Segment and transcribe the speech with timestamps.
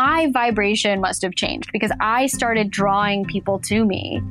[0.00, 4.22] my vibration must have changed because I started drawing people to me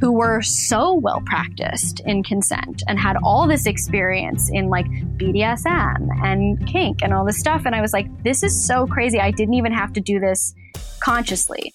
[0.00, 4.86] who were so well practiced in consent and had all this experience in like
[5.16, 7.62] BDSM and kink and all this stuff.
[7.66, 9.18] And I was like, this is so crazy.
[9.18, 10.54] I didn't even have to do this
[11.00, 11.74] consciously.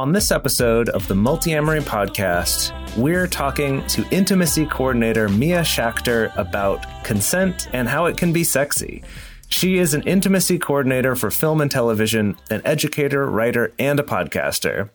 [0.00, 6.86] On this episode of the Multiamory Podcast, we're talking to intimacy coordinator Mia Schachter about
[7.04, 9.02] consent and how it can be sexy.
[9.50, 14.88] She is an intimacy coordinator for film and television, an educator, writer, and a podcaster.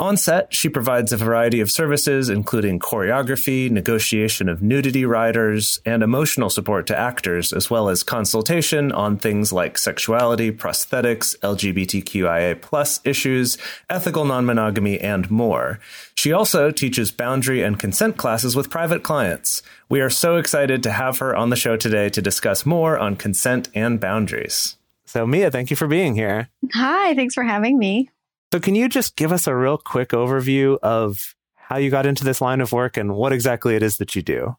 [0.00, 6.04] On set, she provides a variety of services, including choreography, negotiation of nudity riders, and
[6.04, 13.00] emotional support to actors, as well as consultation on things like sexuality, prosthetics, LGBTQIA plus
[13.02, 13.58] issues,
[13.90, 15.80] ethical non-monogamy, and more.
[16.14, 19.64] She also teaches boundary and consent classes with private clients.
[19.88, 23.16] We are so excited to have her on the show today to discuss more on
[23.16, 24.76] consent and boundaries.
[25.06, 26.50] So, Mia, thank you for being here.
[26.72, 28.10] Hi, thanks for having me.
[28.52, 32.24] So, can you just give us a real quick overview of how you got into
[32.24, 34.56] this line of work and what exactly it is that you do?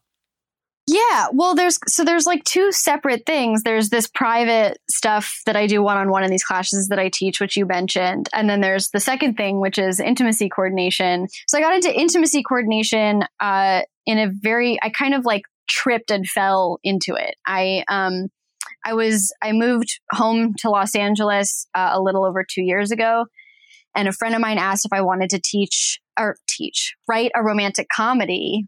[0.86, 3.62] Yeah, well, there's so there's like two separate things.
[3.62, 7.10] There's this private stuff that I do one on one in these classes that I
[7.12, 11.28] teach, which you mentioned, and then there's the second thing, which is intimacy coordination.
[11.46, 16.10] So I got into intimacy coordination uh, in a very, I kind of like tripped
[16.10, 17.36] and fell into it.
[17.46, 18.28] I um,
[18.84, 23.26] I was I moved home to Los Angeles uh, a little over two years ago,
[23.94, 27.42] and a friend of mine asked if I wanted to teach or teach, write a
[27.42, 28.66] romantic comedy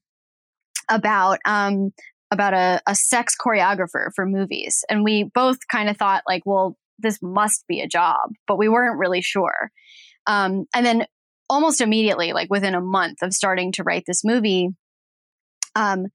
[0.91, 1.91] about, um,
[2.33, 4.84] about a, a sex choreographer for movies.
[4.88, 8.69] And we both kind of thought like, well, this must be a job, but we
[8.69, 9.71] weren't really sure.
[10.27, 11.06] Um, and then
[11.50, 14.71] almost immediately, like within a month of starting to write this movie,
[15.75, 16.06] um,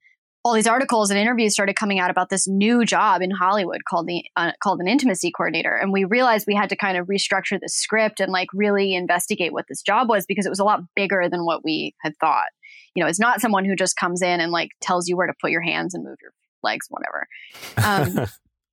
[0.44, 4.08] all these articles and interviews started coming out about this new job in Hollywood called
[4.08, 7.60] the uh, called an intimacy coordinator, and we realized we had to kind of restructure
[7.60, 10.82] the script and like really investigate what this job was because it was a lot
[10.96, 12.48] bigger than what we had thought.
[12.96, 15.34] You know, it's not someone who just comes in and like tells you where to
[15.42, 16.32] put your hands and move your
[16.64, 17.28] legs, whatever.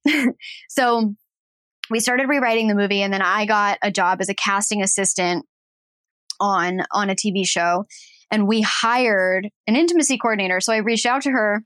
[0.07, 0.35] Um,
[0.69, 1.15] so
[1.91, 5.47] we started rewriting the movie, and then I got a job as a casting assistant
[6.41, 7.87] on on a TV show
[8.31, 10.61] and we hired an intimacy coordinator.
[10.61, 11.63] So I reached out to her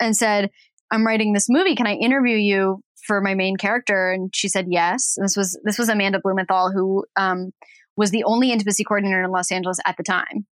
[0.00, 0.50] and said,
[0.90, 1.74] I'm writing this movie.
[1.74, 4.10] Can I interview you for my main character?
[4.10, 5.16] And she said yes.
[5.20, 7.52] this was this was Amanda Blumenthal, who um,
[7.96, 10.46] was the only intimacy coordinator in Los Angeles at the time.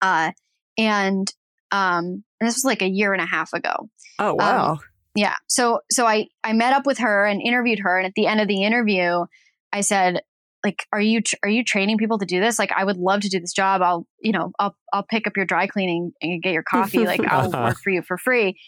[0.00, 0.32] Uh,
[0.76, 1.32] and
[1.70, 3.88] um, and this was like a year and a half ago.
[4.18, 4.72] Oh wow!
[4.72, 4.78] Um,
[5.14, 5.36] yeah.
[5.46, 8.40] So so I I met up with her and interviewed her, and at the end
[8.40, 9.24] of the interview,
[9.72, 10.22] I said,
[10.64, 12.58] like are you are you training people to do this?
[12.58, 13.82] Like i would love to do this job.
[13.82, 17.04] I'll you know i'll i'll pick up your dry cleaning and get your coffee.
[17.12, 18.58] Like i'll work for you for free.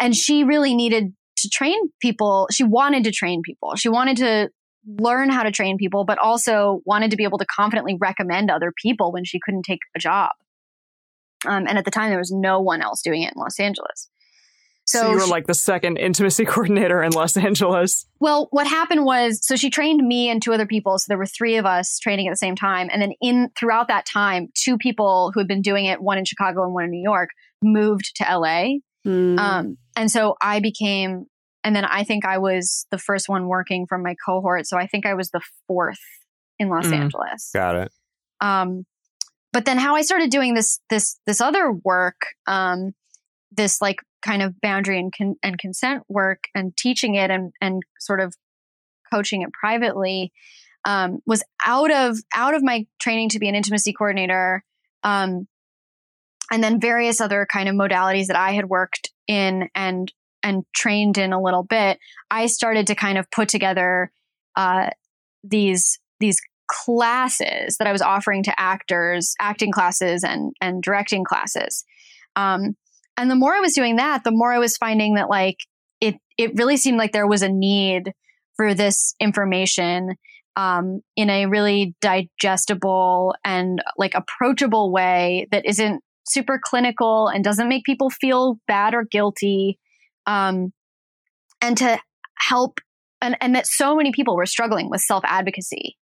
[0.00, 2.48] And she really needed to train people.
[2.50, 3.76] She wanted to train people.
[3.76, 4.50] She wanted to
[4.86, 8.72] learn how to train people but also wanted to be able to confidently recommend other
[8.82, 10.30] people when she couldn't take a job.
[11.46, 14.08] Um, and at the time there was no one else doing it in los angeles
[14.84, 18.06] so, so you were she, like the second intimacy coordinator in Los Angeles.
[18.18, 20.98] Well, what happened was, so she trained me and two other people.
[20.98, 22.88] So there were three of us training at the same time.
[22.92, 26.24] And then in throughout that time, two people who had been doing it, one in
[26.24, 27.30] Chicago and one in New York,
[27.62, 28.78] moved to LA.
[29.06, 29.38] Mm.
[29.38, 31.26] Um, and so I became,
[31.62, 34.66] and then I think I was the first one working from my cohort.
[34.66, 36.00] So I think I was the fourth
[36.58, 36.94] in Los mm.
[36.94, 37.50] Angeles.
[37.54, 37.92] Got it.
[38.40, 38.84] Um,
[39.52, 42.16] but then how I started doing this, this, this other work,
[42.46, 42.94] um,
[43.54, 47.82] this like kind of boundary and, con- and consent work and teaching it and, and
[48.00, 48.34] sort of
[49.12, 50.32] coaching it privately
[50.84, 54.64] um, was out of out of my training to be an intimacy coordinator
[55.04, 55.46] um,
[56.50, 60.12] and then various other kind of modalities that I had worked in and
[60.42, 61.98] and trained in a little bit
[62.30, 64.10] I started to kind of put together
[64.56, 64.90] uh,
[65.44, 71.84] these these classes that I was offering to actors acting classes and and directing classes.
[72.34, 72.76] Um,
[73.16, 75.58] and the more I was doing that, the more I was finding that like
[76.00, 78.12] it it really seemed like there was a need
[78.56, 80.16] for this information
[80.56, 87.68] um, in a really digestible and like approachable way that isn't super clinical and doesn't
[87.68, 89.78] make people feel bad or guilty.
[90.26, 90.72] Um,
[91.60, 91.98] and to
[92.38, 92.80] help
[93.20, 95.96] and, and that so many people were struggling with self advocacy.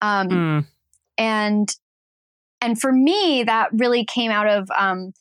[0.00, 0.66] Um, Mm.
[1.18, 1.68] and
[2.60, 5.12] and for me that really came out of um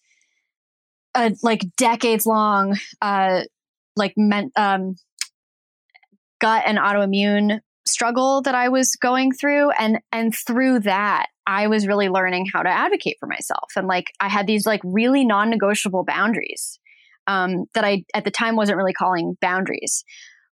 [1.16, 3.42] a like decades long uh
[3.96, 4.96] like meant um
[6.42, 9.72] gut and autoimmune struggle that I was going through.
[9.72, 13.72] And and through that I was really learning how to advocate for myself.
[13.76, 16.80] And like I had these like really non-negotiable boundaries
[17.28, 20.04] um that I at the time wasn't really calling boundaries.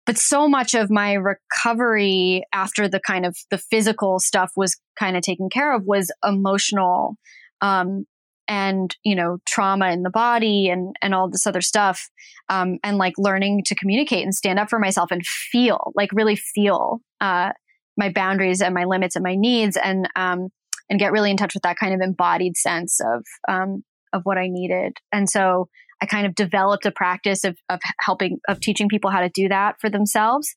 [0.05, 5.17] But so much of my recovery after the kind of the physical stuff was kind
[5.17, 7.15] of taken care of was emotional
[7.61, 8.05] um,
[8.47, 12.09] and you know trauma in the body and and all this other stuff
[12.49, 16.35] um, and like learning to communicate and stand up for myself and feel like really
[16.35, 17.51] feel uh,
[17.97, 20.49] my boundaries and my limits and my needs and um,
[20.89, 23.83] and get really in touch with that kind of embodied sense of um,
[24.13, 25.67] of what I needed and so
[26.01, 29.47] I kind of developed a practice of, of helping, of teaching people how to do
[29.49, 30.53] that for themselves.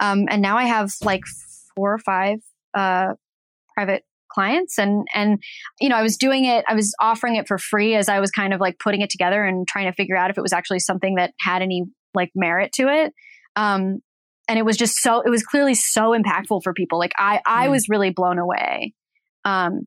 [0.00, 1.22] Um, and now I have like
[1.74, 2.38] four or five,
[2.74, 3.14] uh,
[3.74, 5.42] private clients and, and,
[5.80, 8.30] you know, I was doing it, I was offering it for free as I was
[8.30, 10.80] kind of like putting it together and trying to figure out if it was actually
[10.80, 11.84] something that had any
[12.14, 13.12] like merit to it.
[13.56, 13.98] Um,
[14.48, 16.98] and it was just so, it was clearly so impactful for people.
[16.98, 17.70] Like I, I Mm.
[17.70, 18.92] was really blown away.
[19.44, 19.80] Um,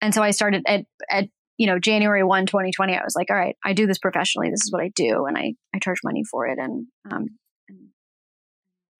[0.00, 1.24] and so I started at, at
[1.56, 4.48] you know, January 1, 2020, I was like, all right, I do this professionally.
[4.48, 5.26] This is what I do.
[5.26, 6.58] And I, I charge money for it.
[6.58, 7.26] And, um,
[7.68, 7.78] and,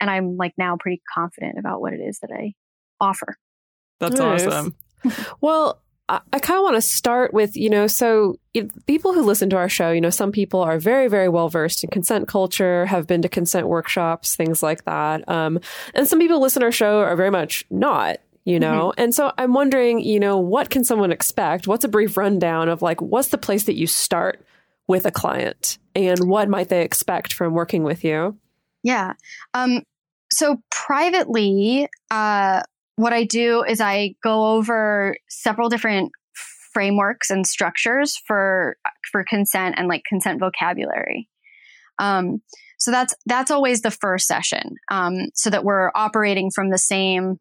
[0.00, 2.54] and I'm like now pretty confident about what it is that I
[3.00, 3.36] offer.
[4.00, 4.46] That's Nice.
[4.46, 4.74] awesome.
[5.40, 9.22] Well, I, I kind of want to start with, you know, so if people who
[9.22, 12.28] listen to our show, you know, some people are very, very well versed in consent
[12.28, 15.28] culture, have been to consent workshops, things like that.
[15.28, 15.60] Um,
[15.94, 18.18] and some people listen to our show are very much not.
[18.44, 21.66] You know, and so I'm wondering, you know, what can someone expect?
[21.66, 24.42] What's a brief rundown of like, what's the place that you start
[24.86, 28.38] with a client and what might they expect from working with you?
[28.82, 29.12] Yeah.
[29.52, 29.82] Um,
[30.30, 32.62] so privately, uh,
[32.98, 36.10] what I do is I go over several different
[36.72, 38.76] frameworks and structures for
[39.12, 41.28] for consent and like consent vocabulary.
[42.00, 42.42] Um,
[42.78, 47.36] so that's that's always the first session, um, so that we're operating from the same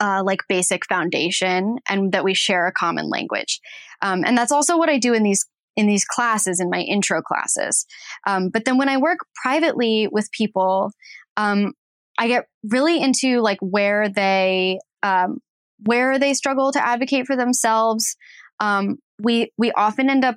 [0.00, 3.60] uh, like basic foundation and that we share a common language.
[4.02, 5.46] Um, and that's also what I do in these
[5.76, 7.86] in these classes in my intro classes.
[8.26, 10.90] Um, but then when I work privately with people,
[11.36, 11.74] um,
[12.18, 15.40] I get really into like where they um,
[15.84, 18.16] where they struggle to advocate for themselves.
[18.60, 20.36] Um, we we often end up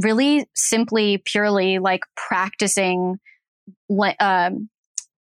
[0.00, 3.18] really simply purely like practicing
[3.88, 4.68] like um,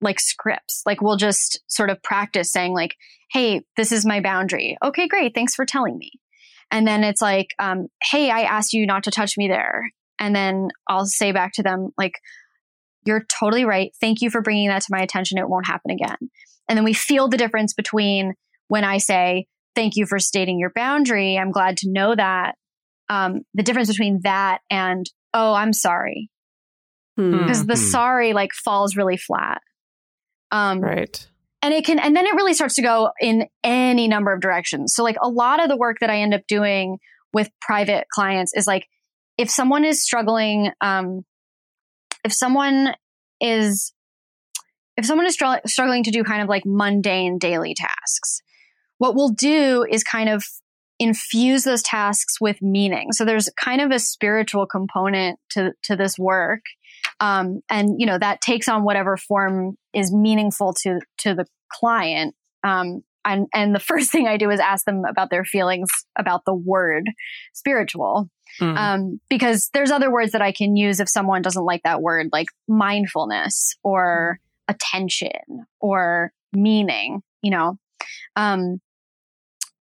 [0.00, 0.82] like scripts.
[0.86, 2.96] Like we'll just sort of practice saying like,
[3.32, 5.34] "Hey, this is my boundary." Okay, great.
[5.34, 6.12] Thanks for telling me.
[6.70, 9.90] And then it's like, um, "Hey, I asked you not to touch me there."
[10.20, 12.12] And then I'll say back to them like,
[13.04, 13.92] "You're totally right.
[14.00, 15.38] Thank you for bringing that to my attention.
[15.38, 16.16] It won't happen again."
[16.68, 18.34] And then we feel the difference between
[18.68, 21.36] when I say, "Thank you for stating your boundary.
[21.38, 22.54] I'm glad to know that."
[23.08, 25.04] Um, the difference between that and,
[25.34, 26.30] "Oh, I'm sorry,"
[27.16, 27.40] Hmm.
[27.42, 27.90] because the Mhm.
[27.90, 29.62] sorry like falls really flat.
[30.52, 31.26] Um, Right.
[31.62, 34.94] and it can and then it really starts to go in any number of directions
[34.94, 36.98] so like a lot of the work that i end up doing
[37.32, 38.86] with private clients is like
[39.36, 41.22] if someone is struggling um
[42.24, 42.94] if someone
[43.40, 43.92] is
[44.96, 48.42] if someone is str- struggling to do kind of like mundane daily tasks
[48.98, 50.44] what we'll do is kind of
[51.00, 53.10] infuse those tasks with meaning.
[53.12, 56.60] So there's kind of a spiritual component to to this work.
[57.18, 62.34] Um, and you know that takes on whatever form is meaningful to to the client.
[62.62, 66.42] Um, and and the first thing i do is ask them about their feelings about
[66.46, 67.04] the word
[67.52, 68.76] spiritual Mm.
[68.76, 72.28] um, because there's other words that i can use if someone doesn't like that word
[72.32, 74.38] like mindfulness or
[74.68, 77.78] attention or meaning you know?
[78.36, 78.80] Um,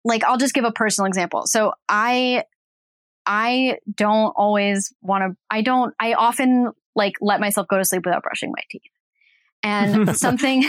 [0.03, 1.43] like i'll just give a personal example.
[1.45, 2.43] So i
[3.25, 8.05] i don't always want to i don't i often like let myself go to sleep
[8.05, 8.91] without brushing my teeth.
[9.63, 10.63] And something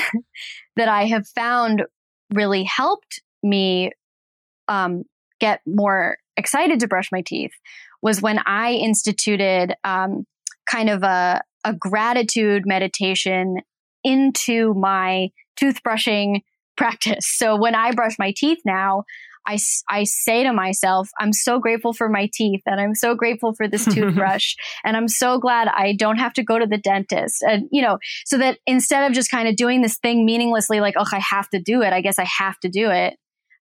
[0.77, 1.85] that i have found
[2.33, 3.93] really helped me
[4.67, 5.05] um,
[5.41, 7.53] get more excited to brush my teeth
[8.03, 10.25] was when i instituted um,
[10.71, 13.57] kind of a, a gratitude meditation
[14.05, 15.29] into my
[15.61, 16.43] toothbrushing
[16.77, 19.03] practice so when i brush my teeth now
[19.49, 23.55] I, I say to myself, I'm so grateful for my teeth and I'm so grateful
[23.55, 27.43] for this toothbrush and I'm so glad I don't have to go to the dentist.
[27.43, 30.95] And, you know, so that instead of just kind of doing this thing meaninglessly, like,
[30.99, 31.95] oh, I have to do it.
[31.95, 33.17] I guess I have to do it.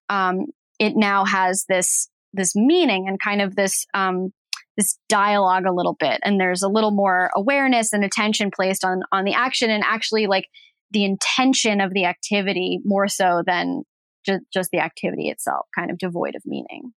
[0.10, 4.32] Um, it now has this, this meaning and kind of this, um,
[4.78, 6.20] this dialogue a little bit.
[6.24, 10.28] And there's a little more awareness and attention placed on on the action and actually
[10.28, 10.46] like
[10.92, 13.84] the intention of the activity more so than
[14.26, 16.94] ju- just the activity itself kind of devoid of meaning.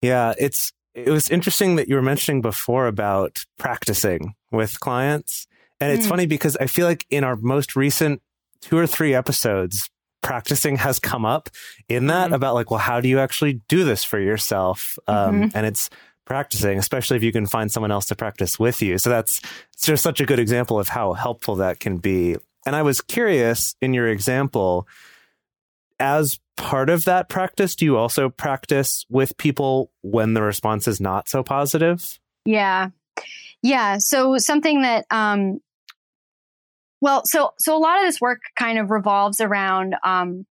[0.00, 5.46] Yeah it's it was interesting that you were mentioning before about practicing with clients.
[5.78, 6.10] And it's mm.
[6.10, 8.22] funny because i feel like in our most recent
[8.60, 9.90] two or three episodes
[10.22, 11.48] practicing has come up
[11.88, 12.34] in that mm-hmm.
[12.34, 15.56] about like well how do you actually do this for yourself um, mm-hmm.
[15.56, 15.88] and it's
[16.30, 18.98] practicing, especially if you can find someone else to practice with you.
[18.98, 19.40] So that's
[19.72, 22.36] it's just such a good example of how helpful that can be.
[22.64, 24.86] And I was curious in your example,
[25.98, 31.00] as part of that practice, do you also practice with people when the response is
[31.00, 32.20] not so positive?
[32.44, 32.90] Yeah.
[33.60, 33.96] Yeah.
[33.98, 35.60] So something that, um,
[37.00, 40.46] well, so, so a lot of this work kind of revolves around, um,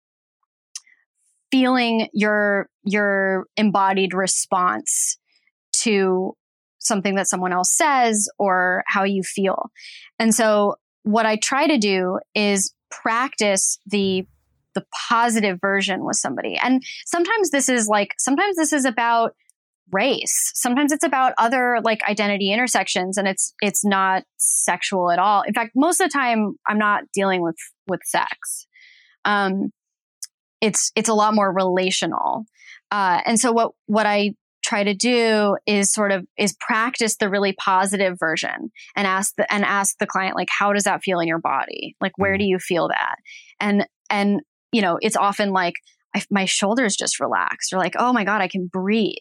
[1.51, 5.17] feeling your, your embodied response
[5.71, 6.35] to
[6.79, 9.71] something that someone else says or how you feel.
[10.17, 14.25] And so what I try to do is practice the
[14.75, 16.55] the positive version with somebody.
[16.63, 19.35] And sometimes this is like sometimes this is about
[19.91, 20.51] race.
[20.55, 25.43] Sometimes it's about other like identity intersections and it's it's not sexual at all.
[25.43, 28.67] In fact, most of the time I'm not dealing with with sex.
[29.25, 29.71] Um
[30.61, 32.45] it's it's a lot more relational.
[32.91, 37.29] Uh, and so what what I try to do is sort of is practice the
[37.29, 41.19] really positive version and ask the and ask the client like how does that feel
[41.19, 43.15] in your body like where do you feel that
[43.59, 44.41] and and
[44.73, 45.75] you know it's often like
[46.13, 49.15] I, my shoulders just relaxed or like oh my god i can breathe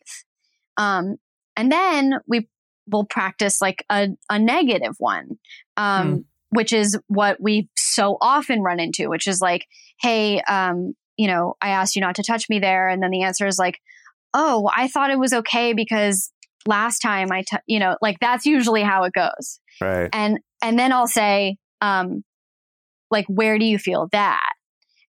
[0.79, 1.17] um
[1.57, 2.49] and then we
[2.91, 5.39] will practice like a, a negative one
[5.77, 6.25] um mm.
[6.51, 9.67] which is what we so often run into which is like
[10.01, 13.23] hey um you know i asked you not to touch me there and then the
[13.23, 13.79] answer is like
[14.35, 16.33] oh, I thought it was okay because
[16.67, 19.61] last time I, t- you know, like that's usually how it goes.
[19.81, 20.09] Right.
[20.13, 22.25] And, and then I'll say, um,
[23.11, 24.51] like, where do you feel that?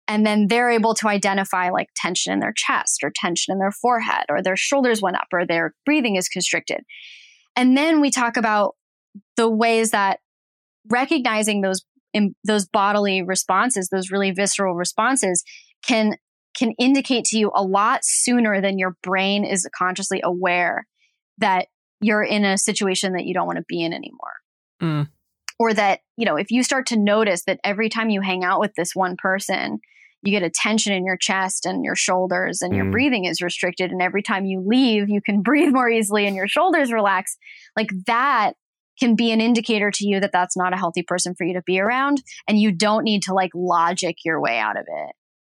[0.09, 3.71] And then they're able to identify like tension in their chest or tension in their
[3.71, 6.79] forehead or their shoulders went up or their breathing is constricted.
[7.55, 8.75] And then we talk about
[9.37, 10.19] the ways that
[10.89, 15.43] recognizing those in, those bodily responses, those really visceral responses
[15.85, 16.15] can
[16.57, 20.87] can indicate to you a lot sooner than your brain is consciously aware
[21.37, 21.67] that
[22.01, 24.33] you're in a situation that you don't want to be in anymore.
[24.81, 25.09] Mm.
[25.59, 28.59] Or that, you know, if you start to notice that every time you hang out
[28.59, 29.79] with this one person,
[30.21, 32.77] you get a tension in your chest and your shoulders and mm.
[32.77, 33.91] your breathing is restricted.
[33.91, 37.37] And every time you leave, you can breathe more easily and your shoulders relax.
[37.75, 38.53] Like that
[38.99, 41.61] can be an indicator to you that that's not a healthy person for you to
[41.65, 42.21] be around.
[42.47, 45.15] And you don't need to like logic your way out of it.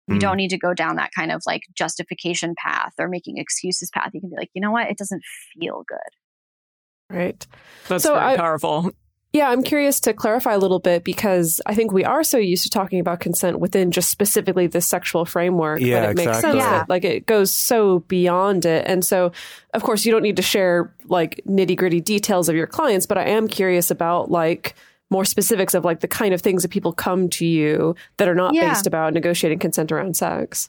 [0.09, 0.21] You mm.
[0.21, 4.11] don't need to go down that kind of like justification path or making excuses path.
[4.15, 4.89] You can be like, you know what?
[4.89, 5.23] It doesn't
[5.59, 7.17] feel good.
[7.17, 7.47] Right.
[7.89, 8.93] That's so very I, powerful.
[9.33, 12.65] Yeah, I'm curious to clarify a little bit because I think we are so used
[12.65, 16.27] to talking about consent within just specifically the sexual framework yeah, that it exactly.
[16.27, 16.71] makes sense yeah.
[16.71, 18.87] that like it goes so beyond it.
[18.87, 19.33] And so,
[19.73, 23.17] of course, you don't need to share like nitty gritty details of your clients, but
[23.17, 24.75] I am curious about like
[25.13, 28.35] more specifics of like the kind of things that people come to you that are
[28.35, 28.69] not yeah.
[28.69, 30.69] based about negotiating consent around sex?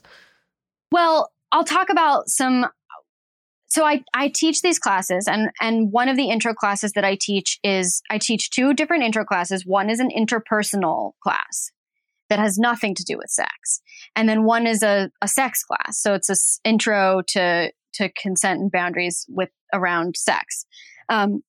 [0.90, 2.66] Well, I'll talk about some
[3.66, 7.16] so I, I teach these classes and, and one of the intro classes that I
[7.20, 9.66] teach is I teach two different intro classes.
[9.66, 11.70] One is an interpersonal class
[12.30, 13.80] that has nothing to do with sex.
[14.16, 16.00] And then one is a, a sex class.
[16.00, 20.66] So it's a s- intro to, to consent and boundaries with around sex.
[21.08, 21.42] Um,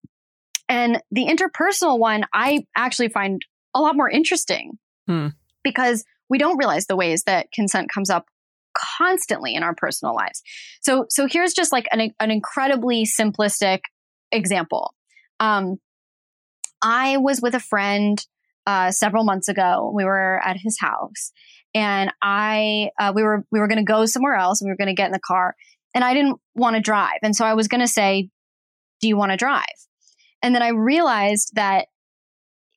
[0.68, 3.42] and the interpersonal one, I actually find
[3.74, 4.74] a lot more interesting
[5.08, 5.28] hmm.
[5.64, 8.26] because we don't realize the ways that consent comes up
[8.98, 10.42] constantly in our personal lives.
[10.82, 13.80] So, so here's just like an, an incredibly simplistic
[14.32, 14.94] example.
[15.40, 15.78] Um,
[16.82, 18.24] I was with a friend
[18.68, 19.92] uh, several months ago.
[19.94, 21.32] We were at his house,
[21.74, 24.78] and I uh, we were we were going to go somewhere else, and we were
[24.78, 25.56] going to get in the car,
[25.94, 28.30] and I didn't want to drive, and so I was going to say,
[29.02, 29.64] "Do you want to drive?"
[30.42, 31.88] And then I realized that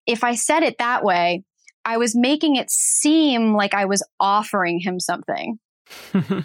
[0.07, 1.45] if I said it that way,
[1.85, 5.59] I was making it seem like I was offering him something.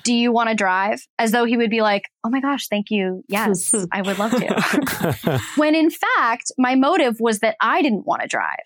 [0.03, 1.05] Do you want to drive?
[1.19, 3.23] As though he would be like, Oh my gosh, thank you.
[3.27, 5.41] Yes, I would love to.
[5.55, 8.57] when in fact, my motive was that I didn't want to drive.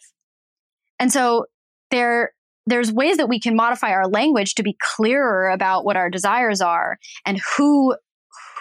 [1.00, 1.46] And so
[1.92, 2.34] there,
[2.66, 6.62] there's ways that we can modify our language to be clearer about what our desires
[6.62, 7.96] are and who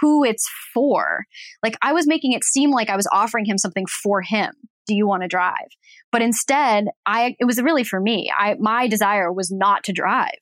[0.01, 1.25] who it's for.
[1.63, 4.53] Like I was making it seem like I was offering him something for him.
[4.87, 5.69] Do you want to drive?
[6.13, 8.31] But instead, I it was really for me.
[8.37, 10.39] I my desire was not to drive.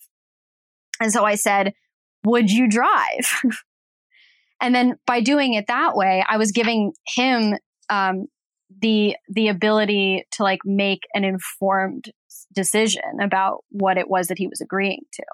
[1.01, 1.73] And so I said,
[2.25, 3.43] "Would you drive?"
[4.61, 7.55] and then by doing it that way, I was giving him
[7.91, 8.27] um,
[8.81, 12.07] the the ability to like make an informed
[12.53, 15.25] decision about what it was that he was agreeing to.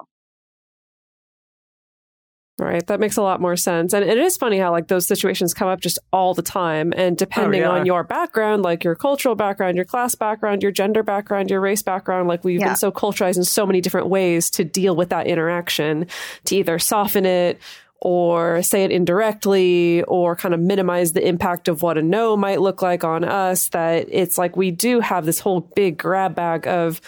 [2.60, 2.86] Right.
[2.88, 3.94] That makes a lot more sense.
[3.94, 6.92] And it is funny how like those situations come up just all the time.
[6.94, 7.80] And depending oh, yeah.
[7.80, 11.82] on your background, like your cultural background, your class background, your gender background, your race
[11.82, 12.66] background, like we've yeah.
[12.68, 16.06] been so culturalized in so many different ways to deal with that interaction,
[16.44, 17.58] to either soften it
[18.02, 22.60] or say it indirectly or kind of minimize the impact of what a no might
[22.60, 26.66] look like on us, that it's like we do have this whole big grab bag
[26.66, 27.00] of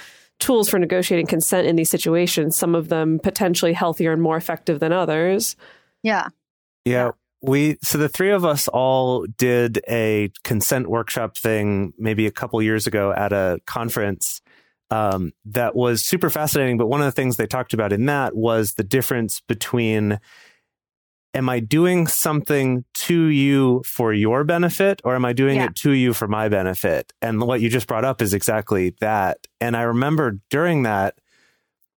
[0.43, 4.81] tools for negotiating consent in these situations, some of them potentially healthier and more effective
[4.81, 5.57] than others.
[6.03, 6.29] Yeah.
[6.85, 7.13] Yeah.
[7.41, 12.61] We, so the three of us all did a consent workshop thing maybe a couple
[12.63, 14.43] years ago at a conference.
[14.91, 16.77] Um, that was super fascinating.
[16.77, 20.21] But one of the things they talked about in that was the difference between
[21.35, 25.67] am I doing something to you for your benefit or am I doing yeah.
[25.67, 27.13] it to you for my benefit?
[27.23, 29.47] And what you just brought up is exactly that.
[29.61, 31.17] And I remember during that,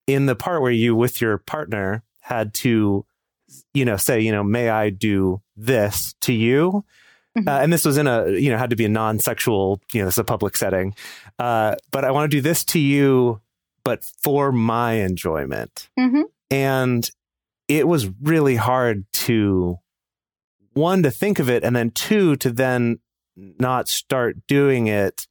[0.07, 3.05] in the part where you with your partner had to,
[3.73, 6.85] you know, say, you know, may I do this to you?
[7.37, 7.47] Mm-hmm.
[7.47, 10.01] Uh, and this was in a, you know, had to be a non sexual, you
[10.01, 10.95] know, it's a public setting.
[11.39, 13.41] Uh, but I want to do this to you,
[13.83, 15.89] but for my enjoyment.
[15.99, 16.21] Mm-hmm.
[16.51, 17.09] And
[17.67, 19.77] it was really hard to
[20.73, 22.99] one to think of it and then two to then
[23.35, 25.27] not start doing it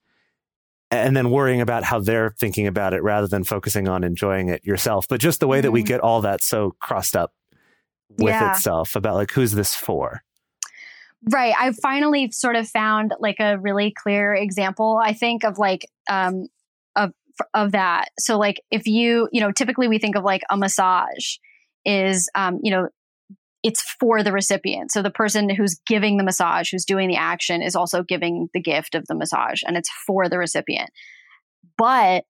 [0.90, 4.64] and then worrying about how they're thinking about it rather than focusing on enjoying it
[4.64, 5.62] yourself but just the way mm-hmm.
[5.62, 5.88] that we mm-hmm.
[5.88, 7.32] get all that so crossed up
[8.10, 8.52] with yeah.
[8.52, 10.22] itself about like who's this for
[11.32, 15.86] right i finally sort of found like a really clear example i think of like
[16.08, 16.46] um
[16.96, 17.12] of
[17.54, 21.36] of that so like if you you know typically we think of like a massage
[21.84, 22.88] is, um, you know,
[23.64, 24.92] it's for the recipient.
[24.92, 28.60] So the person who's giving the massage, who's doing the action, is also giving the
[28.60, 30.90] gift of the massage, and it's for the recipient.
[31.78, 32.24] But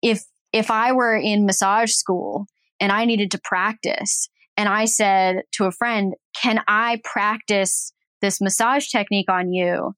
[0.00, 2.46] if if I were in massage school
[2.80, 8.40] and I needed to practice, and I said to a friend, "Can I practice this
[8.40, 9.94] massage technique on you?"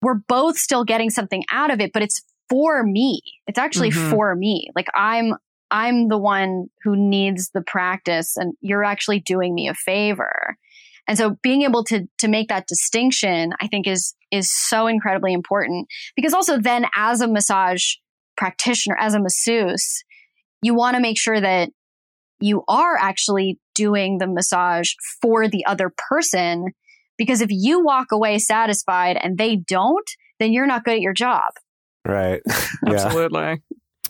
[0.00, 3.20] We're both still getting something out of it, but it's for me.
[3.46, 4.10] It's actually mm-hmm.
[4.10, 4.68] for me.
[4.74, 5.34] Like I'm
[5.70, 10.56] I'm the one who needs the practice and you're actually doing me a favor.
[11.08, 15.32] And so being able to to make that distinction, I think is is so incredibly
[15.32, 17.82] important because also then as a massage
[18.36, 20.02] practitioner, as a masseuse,
[20.62, 21.70] you want to make sure that
[22.40, 24.90] you are actually doing the massage
[25.22, 26.66] for the other person
[27.16, 31.14] because if you walk away satisfied and they don't, then you're not good at your
[31.14, 31.50] job.
[32.04, 32.42] Right.
[32.86, 33.62] Absolutely.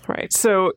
[0.09, 0.33] Right.
[0.33, 0.73] So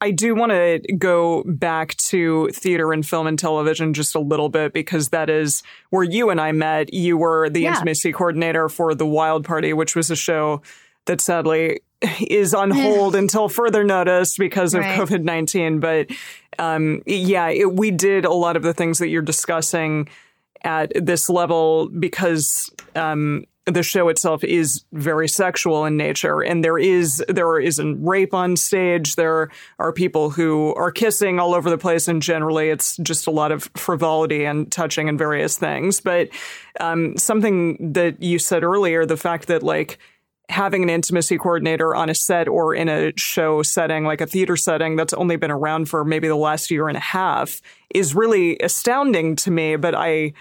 [0.00, 4.48] I do want to go back to theater and film and television just a little
[4.48, 6.94] bit because that is where you and I met.
[6.94, 7.70] You were the yeah.
[7.70, 10.62] intimacy coordinator for The Wild Party, which was a show
[11.06, 11.80] that sadly
[12.20, 15.00] is on hold until further notice because of right.
[15.00, 15.80] COVID 19.
[15.80, 16.10] But
[16.58, 20.08] um, yeah, it, we did a lot of the things that you're discussing
[20.62, 26.78] at this level because um, the show itself is very sexual in nature and there
[26.78, 29.16] is there is rape on stage.
[29.16, 33.30] There are people who are kissing all over the place and generally it's just a
[33.30, 36.00] lot of frivolity and touching and various things.
[36.00, 36.28] But
[36.80, 39.98] um, something that you said earlier the fact that like
[40.48, 44.56] having an intimacy coordinator on a set or in a show setting like a theater
[44.56, 48.58] setting that's only been around for maybe the last year and a half is really
[48.60, 50.32] astounding to me but i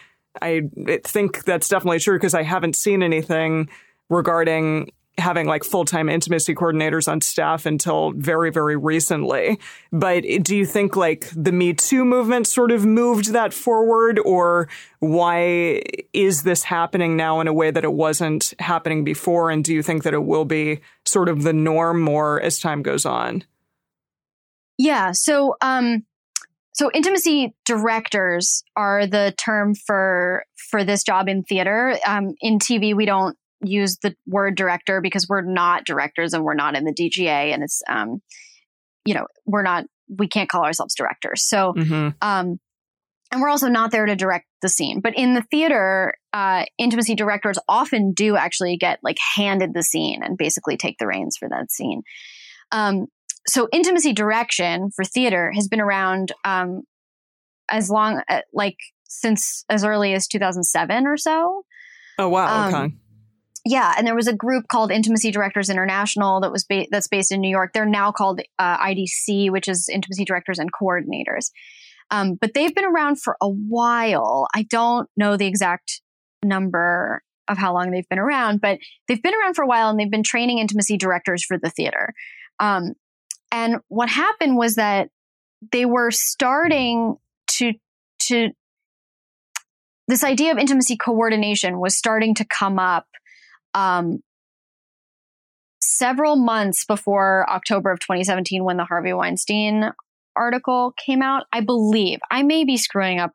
[0.42, 0.62] I
[1.04, 3.70] think that's definitely true because I haven't seen anything
[4.10, 9.60] regarding having like full-time intimacy coordinators on staff until very very recently.
[9.92, 14.70] But do you think like the me too movement sort of moved that forward or
[15.00, 15.82] why
[16.14, 19.50] is this happening now in a way that it wasn't happening before?
[19.50, 22.84] And do you think that it will be sort of the norm more as time
[22.84, 23.44] goes on?
[24.78, 26.06] Yeah so um
[26.78, 31.98] so intimacy directors are the term for for this job in theater.
[32.06, 36.54] Um, in TV, we don't use the word director because we're not directors and we're
[36.54, 38.22] not in the DGA, and it's um,
[39.06, 41.44] you know we're not we can't call ourselves directors.
[41.48, 42.10] So mm-hmm.
[42.22, 42.60] um,
[43.32, 45.02] and we're also not there to direct the scene.
[45.02, 50.22] But in the theater, uh, intimacy directors often do actually get like handed the scene
[50.22, 52.04] and basically take the reins for that scene.
[52.72, 53.08] Um,
[53.48, 56.82] so intimacy direction for theater has been around um,
[57.70, 61.64] as long uh, like since as early as 2007 or so
[62.20, 62.94] oh wow um, okay
[63.66, 67.32] yeah and there was a group called intimacy directors international that was ba- that's based
[67.32, 71.50] in new york they're now called uh, idc which is intimacy directors and coordinators
[72.10, 74.48] Um, but they've been around for a while.
[74.56, 76.02] I don't know the exact
[76.44, 80.00] number of how long they've been around, but they've been around for a while and
[80.00, 82.14] they've been training intimacy directors for the theater.
[82.60, 82.94] Um,
[83.52, 85.10] and what happened was that
[85.72, 87.74] they were starting to
[88.28, 88.50] to
[90.08, 93.06] this idea of intimacy coordination was starting to come up
[93.74, 94.20] um,
[95.82, 99.92] several months before October of 2017 when the Harvey Weinstein
[100.36, 101.44] article came out.
[101.52, 103.34] I believe I may be screwing up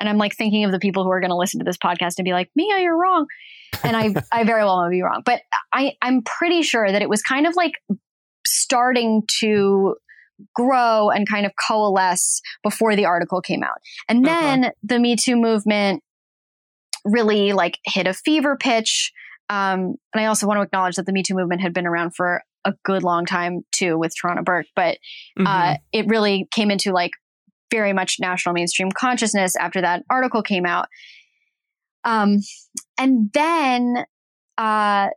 [0.00, 2.14] and I'm like thinking of the people who are going to listen to this podcast
[2.18, 3.26] and be like, Mia, you're wrong.
[3.84, 7.08] And I, I very well may be wrong, but I, I'm pretty sure that it
[7.08, 7.74] was kind of like
[8.52, 9.96] starting to
[10.54, 13.78] grow and kind of coalesce before the article came out.
[14.08, 14.72] And then uh-huh.
[14.82, 16.02] the Me Too movement
[17.04, 19.12] really like hit a fever pitch.
[19.48, 22.14] Um, and I also want to acknowledge that the Me Too movement had been around
[22.14, 24.98] for a good long time too with Tarana Burke, but
[25.38, 25.74] uh, mm-hmm.
[25.92, 27.10] it really came into like
[27.72, 30.86] very much national mainstream consciousness after that article came out.
[32.04, 32.38] Um,
[32.98, 34.04] and then
[34.58, 35.08] uh,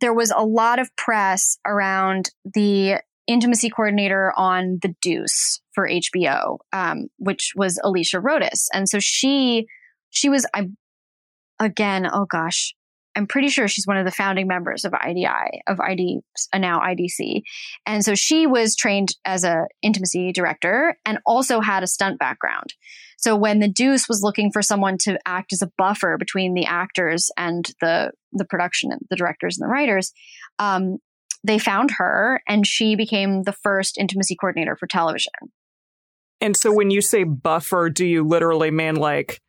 [0.00, 6.58] there was a lot of press around the intimacy coordinator on The Deuce for HBO,
[6.72, 9.66] um, which was Alicia Rodis, and so she
[10.10, 10.68] she was I
[11.60, 12.74] again oh gosh
[13.16, 16.20] I'm pretty sure she's one of the founding members of IDI, of ID,
[16.52, 17.42] uh, now IDC.
[17.86, 22.74] And so she was trained as a intimacy director and also had a stunt background.
[23.18, 26.66] So when the Deuce was looking for someone to act as a buffer between the
[26.66, 30.12] actors and the, the production the directors and the writers,
[30.58, 30.98] um,
[31.44, 35.32] they found her and she became the first intimacy coordinator for television.
[36.40, 39.40] And so when you say buffer, do you literally mean like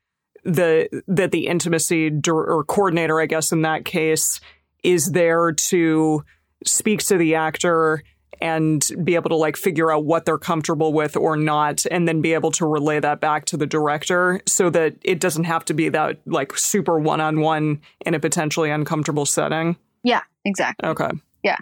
[0.44, 4.40] the that the intimacy or coordinator, I guess in that case,
[4.84, 6.24] is there to
[6.66, 8.04] speak to the actor
[8.42, 12.22] and be able to like figure out what they're comfortable with or not and then
[12.22, 15.74] be able to relay that back to the director so that it doesn't have to
[15.74, 19.78] be that like super one-on-one in a potentially uncomfortable setting.
[20.04, 20.90] Yeah, exactly.
[20.90, 21.10] Okay.
[21.44, 21.58] Yeah.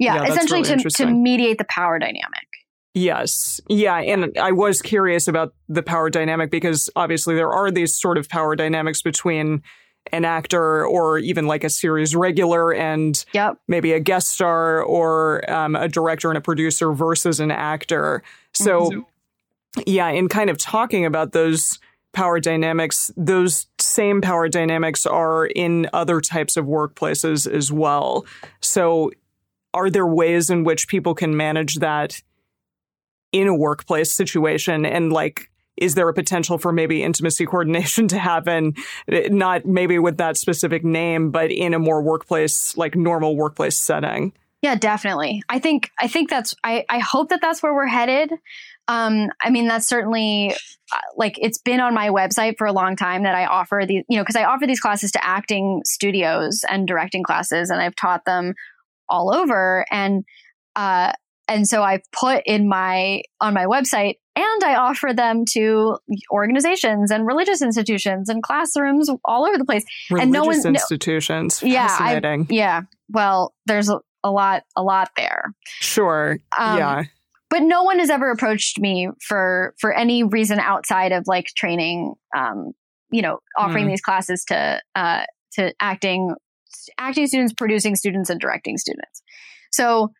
[0.00, 2.48] Yeah, yeah essentially really to to mediate the power dynamic.
[2.94, 3.60] Yes.
[3.68, 3.98] Yeah.
[3.98, 8.28] And I was curious about the power dynamic because obviously there are these sort of
[8.28, 9.62] power dynamics between
[10.12, 13.58] an actor or even like a series regular and yep.
[13.68, 18.22] maybe a guest star or um, a director and a producer versus an actor.
[18.54, 19.80] So, mm-hmm.
[19.86, 21.78] yeah, in kind of talking about those
[22.12, 28.26] power dynamics, those same power dynamics are in other types of workplaces as well.
[28.60, 29.12] So,
[29.72, 32.20] are there ways in which people can manage that
[33.32, 38.18] in a workplace situation and like is there a potential for maybe intimacy coordination to
[38.18, 38.74] happen?
[39.08, 44.32] Not maybe with that specific name but in a more workplace like normal workplace setting.
[44.62, 45.42] Yeah definitely.
[45.48, 48.32] I think i think that's i i hope that that's where we're headed.
[48.88, 50.52] Um i mean that's certainly
[50.92, 54.02] uh, like it's been on my website for a long time that i offer these
[54.08, 57.94] you know because i offer these classes to acting studios and directing classes and i've
[57.94, 58.54] taught them
[59.10, 59.84] all over.
[59.90, 60.24] And
[60.76, 61.12] uh
[61.50, 65.98] and so I've put in my, on my website and I offer them to
[66.30, 69.84] organizations and religious institutions and classrooms all over the place.
[70.10, 71.60] Religious and no one's institutions.
[71.60, 71.96] No, yeah.
[71.98, 72.82] I, yeah.
[73.08, 75.52] Well, there's a, a, lot, a lot there.
[75.80, 76.38] Sure.
[76.56, 77.02] Um, yeah.
[77.50, 82.14] But no one has ever approached me for, for any reason outside of like training,
[82.34, 82.70] um,
[83.10, 83.90] you know, offering mm.
[83.90, 86.36] these classes to, uh, to acting,
[86.96, 89.20] acting students, producing students and directing students.
[89.72, 90.12] So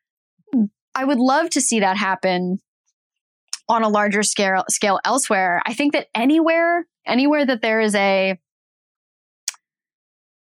[0.94, 2.60] I would love to see that happen
[3.68, 5.62] on a larger scale scale elsewhere.
[5.64, 8.38] I think that anywhere anywhere that there is a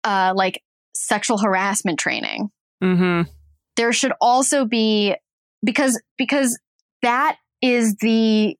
[0.04, 0.62] uh, like
[0.96, 2.50] sexual harassment training,
[2.84, 3.30] mm-hmm.
[3.76, 5.16] there should also be
[5.64, 6.60] because because
[7.02, 8.56] that is the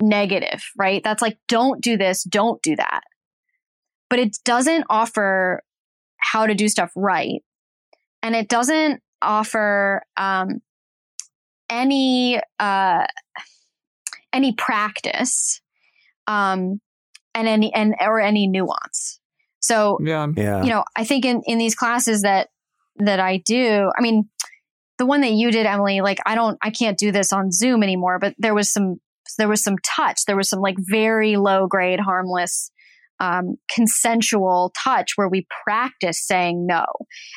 [0.00, 1.02] negative, right?
[1.04, 3.02] That's like don't do this, don't do that.
[4.08, 5.62] But it doesn't offer
[6.16, 7.42] how to do stuff right,
[8.22, 10.62] and it doesn't offer um,
[11.70, 13.06] any uh,
[14.32, 15.60] any practice
[16.26, 16.80] um,
[17.34, 19.20] and any and or any nuance.
[19.60, 20.26] So yeah.
[20.36, 20.62] yeah.
[20.62, 22.48] you know, I think in in these classes that
[22.96, 24.28] that I do, I mean,
[24.98, 27.82] the one that you did, Emily, like I don't, I can't do this on Zoom
[27.82, 28.96] anymore, but there was some
[29.36, 32.70] there was some touch, there was some like very low grade, harmless
[33.20, 36.84] um, consensual touch where we practice saying no.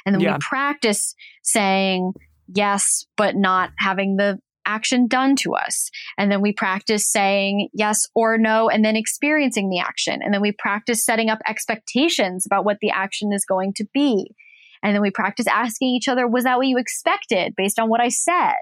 [0.06, 0.34] And then yeah.
[0.34, 2.14] we practice saying,
[2.54, 5.90] yes, but not having the action done to us.
[6.18, 10.20] And then we practice saying yes or no and then experiencing the action.
[10.22, 14.36] And then we practice setting up expectations about what the action is going to be.
[14.84, 18.02] And then we practice asking each other, was that what you expected based on what
[18.02, 18.56] I said?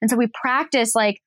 [0.00, 1.20] And so we practice like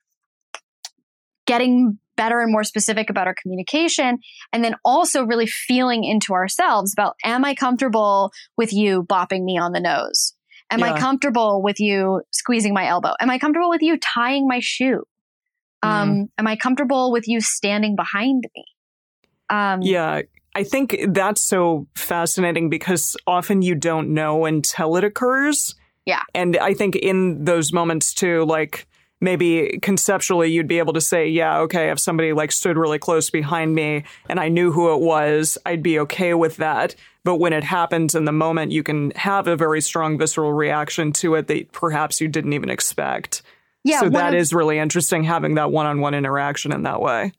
[1.45, 4.19] getting better and more specific about our communication.
[4.51, 9.57] And then also really feeling into ourselves about, am I comfortable with you bopping me
[9.57, 10.33] on the nose?
[10.69, 10.93] Am yeah.
[10.93, 13.13] I comfortable with you squeezing my elbow?
[13.19, 15.03] Am I comfortable with you tying my shoe?
[15.81, 16.29] Um, mm.
[16.37, 18.65] Am I comfortable with you standing behind me?
[19.49, 20.21] Um, yeah,
[20.55, 25.75] I think that's so fascinating because often you don't know until it occurs.
[26.05, 26.21] Yeah.
[26.33, 28.87] And I think in those moments too, like
[29.19, 33.29] maybe conceptually you'd be able to say, yeah, okay, if somebody like stood really close
[33.29, 36.95] behind me and I knew who it was, I'd be okay with that.
[37.23, 41.13] But when it happens in the moment, you can have a very strong visceral reaction
[41.13, 43.41] to it that perhaps you didn't even expect.
[43.83, 44.01] Yeah.
[44.01, 47.31] So that of, is really interesting having that one on one interaction in that way.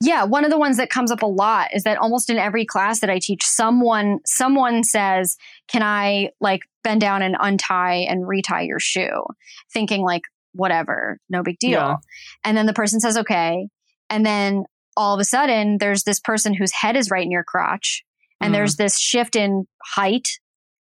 [0.00, 2.66] Yeah, one of the ones that comes up a lot is that almost in every
[2.66, 8.28] class that I teach, someone someone says, "Can I like bend down and untie and
[8.28, 9.24] retie your shoe?"
[9.72, 10.22] Thinking like,
[10.52, 11.96] "Whatever, no big deal." Yeah.
[12.44, 13.68] And then the person says, "Okay,"
[14.10, 14.64] and then
[14.98, 18.04] all of a sudden, there's this person whose head is right in your crotch,
[18.40, 18.56] and mm.
[18.56, 20.26] there's this shift in height,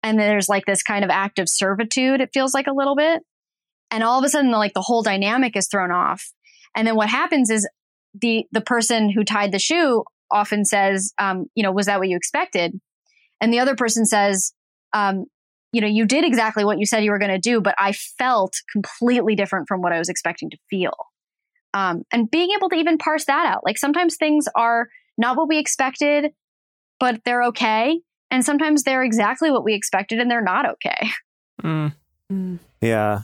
[0.03, 2.21] and there's like this kind of act of servitude.
[2.21, 3.23] It feels like a little bit,
[3.91, 6.25] and all of a sudden, like the whole dynamic is thrown off.
[6.75, 7.69] And then what happens is
[8.15, 12.09] the the person who tied the shoe often says, um, you know, was that what
[12.09, 12.79] you expected?
[13.41, 14.53] And the other person says,
[14.93, 15.25] um,
[15.73, 17.93] you know, you did exactly what you said you were going to do, but I
[17.93, 20.95] felt completely different from what I was expecting to feel.
[21.73, 25.49] Um, and being able to even parse that out, like sometimes things are not what
[25.49, 26.33] we expected,
[27.01, 31.11] but they're okay, and sometimes they're exactly what we expected and they're not okay.
[31.63, 31.93] Mm.
[32.33, 32.59] Mm.
[32.81, 33.21] Yeah,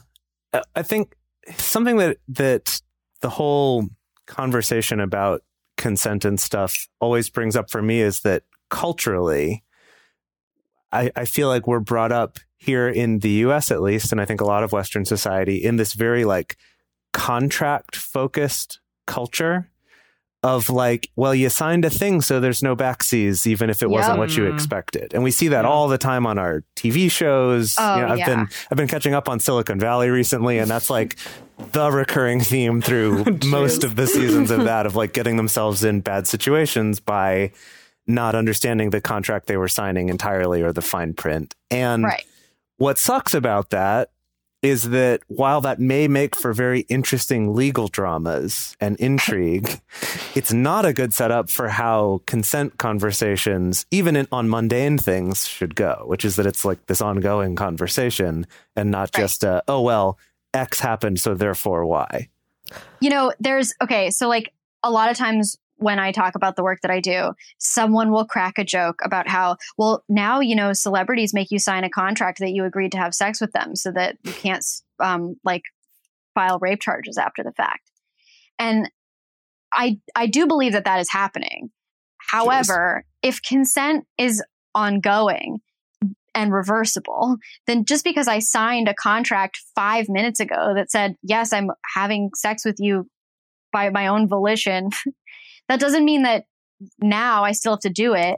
[0.74, 1.16] I think
[1.56, 2.82] something that that
[3.22, 3.88] the whole
[4.26, 5.42] conversation about
[5.78, 9.64] consent and stuff always brings up for me is that culturally,
[10.92, 14.24] I, I feel like we're brought up here in the US at least, and I
[14.24, 16.56] think a lot of Western society in this very like
[17.12, 19.70] contract focused culture
[20.46, 23.90] of like, well, you signed a thing, so there's no backseas, even if it yep.
[23.90, 25.12] wasn't what you expected.
[25.12, 27.74] And we see that all the time on our TV shows.
[27.76, 28.26] Oh, you know, I've yeah.
[28.26, 31.16] been I've been catching up on Silicon Valley recently, and that's like
[31.72, 36.00] the recurring theme through most of the seasons of that of like getting themselves in
[36.00, 37.50] bad situations by
[38.06, 41.56] not understanding the contract they were signing entirely or the fine print.
[41.72, 42.24] And right.
[42.76, 44.10] what sucks about that
[44.62, 49.80] is that while that may make for very interesting legal dramas and intrigue,
[50.34, 55.74] it's not a good setup for how consent conversations, even in, on mundane things, should
[55.74, 59.22] go, which is that it's like this ongoing conversation and not right.
[59.22, 60.18] just, a, oh, well,
[60.54, 62.28] X happened, so therefore Y.
[63.00, 66.62] You know, there's, okay, so like a lot of times when I talk about the
[66.62, 70.72] work that I do, someone will crack a joke about how, well, now, you know,
[70.72, 73.92] celebrities make you sign a contract that you agreed to have sex with them so
[73.92, 74.64] that you can't,
[75.00, 75.62] um, like
[76.34, 77.90] file rape charges after the fact.
[78.58, 78.90] And
[79.72, 81.70] I, I do believe that that is happening.
[82.18, 84.42] However, if consent is
[84.74, 85.60] ongoing
[86.34, 87.36] and reversible,
[87.66, 92.30] then just because I signed a contract five minutes ago that said, yes, I'm having
[92.34, 93.08] sex with you
[93.72, 94.90] by my own volition
[95.68, 96.44] that doesn't mean that
[97.00, 98.36] now I still have to do it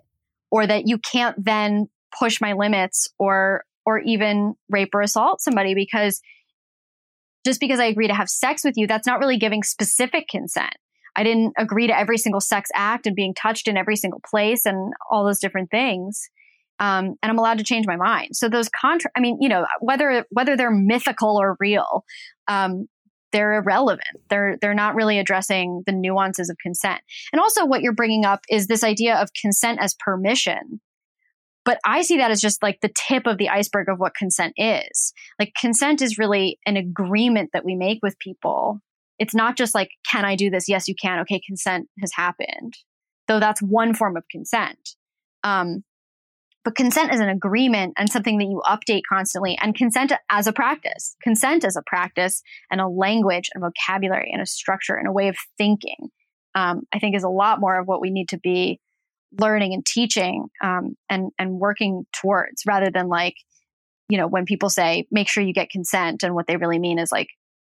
[0.50, 1.88] or that you can't then
[2.18, 6.20] push my limits or or even rape or assault somebody because
[7.44, 10.74] just because I agree to have sex with you, that's not really giving specific consent.
[11.16, 14.66] I didn't agree to every single sex act and being touched in every single place
[14.66, 16.28] and all those different things.
[16.80, 18.36] Um, and I'm allowed to change my mind.
[18.36, 22.04] So those contra, I mean, you know, whether whether they're mythical or real,
[22.46, 22.86] um,
[23.32, 24.02] they're irrelevant.
[24.30, 27.00] They're they're not really addressing the nuances of consent.
[27.32, 30.80] And also what you're bringing up is this idea of consent as permission.
[31.64, 34.54] But I see that as just like the tip of the iceberg of what consent
[34.56, 35.12] is.
[35.38, 38.80] Like consent is really an agreement that we make with people.
[39.18, 40.68] It's not just like can I do this?
[40.68, 41.20] Yes, you can.
[41.20, 42.74] Okay, consent has happened.
[43.26, 44.94] Though that's one form of consent.
[45.44, 45.84] Um,
[46.68, 50.52] but consent is an agreement and something that you update constantly and consent as a
[50.52, 51.16] practice.
[51.22, 55.28] Consent as a practice and a language and vocabulary and a structure and a way
[55.28, 56.10] of thinking,
[56.54, 58.80] um, I think is a lot more of what we need to be
[59.40, 63.36] learning and teaching um, and, and working towards rather than like,
[64.10, 66.98] you know, when people say, make sure you get consent and what they really mean
[66.98, 67.28] is like,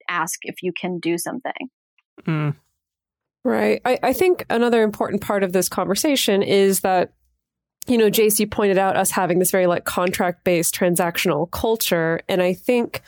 [0.10, 1.70] ask if you can do something.
[2.24, 2.56] Mm.
[3.46, 3.82] Right.
[3.86, 7.14] I, I think another important part of this conversation is that
[7.90, 12.22] you know, Jase, you pointed out us having this very like contract based transactional culture.
[12.30, 13.02] And I think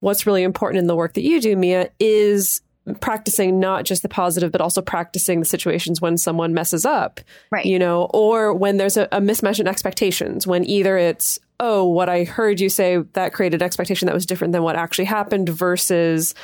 [0.00, 2.60] what's really important in the work that you do, Mia, is
[3.00, 7.64] practicing not just the positive, but also practicing the situations when someone messes up, right?
[7.64, 12.08] You know, or when there's a, a mismatch in expectations, when either it's, oh, what
[12.08, 16.34] I heard you say that created expectation that was different than what actually happened versus,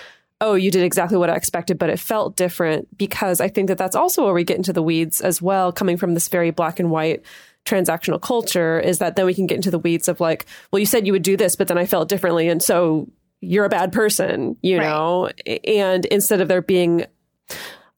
[0.40, 3.78] oh, you did exactly what I expected, but it felt different because I think that
[3.78, 6.78] that's also where we get into the weeds as well, coming from this very black
[6.78, 7.24] and white
[7.68, 10.87] transactional culture, is that then we can get into the weeds of like, well, you
[10.87, 12.48] said you would do this, but then I felt differently.
[12.48, 13.09] And so
[13.40, 14.85] you're a bad person, you right.
[14.85, 15.31] know?
[15.64, 17.04] And instead of there being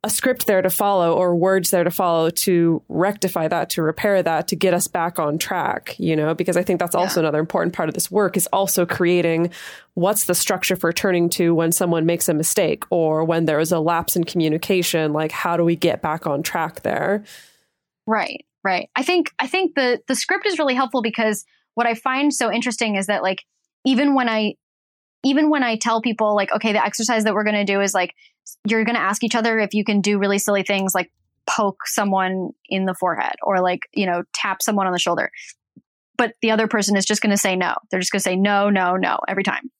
[0.02, 4.22] a script there to follow or words there to follow to rectify that, to repair
[4.22, 7.26] that, to get us back on track, you know, because I think that's also yeah.
[7.26, 9.50] another important part of this work is also creating
[9.94, 13.72] what's the structure for turning to when someone makes a mistake or when there is
[13.72, 17.22] a lapse in communication, like how do we get back on track there?
[18.06, 18.88] Right, right.
[18.96, 21.44] I think I think the the script is really helpful because
[21.74, 23.44] what I find so interesting is that like
[23.84, 24.54] even when I
[25.22, 27.94] even when I tell people like okay, the exercise that we're going to do is
[27.94, 28.14] like
[28.66, 31.10] you're going to ask each other if you can do really silly things like
[31.46, 35.30] poke someone in the forehead or like, you know, tap someone on the shoulder.
[36.16, 37.74] But the other person is just going to say no.
[37.90, 39.70] They're just going to say no, no, no every time.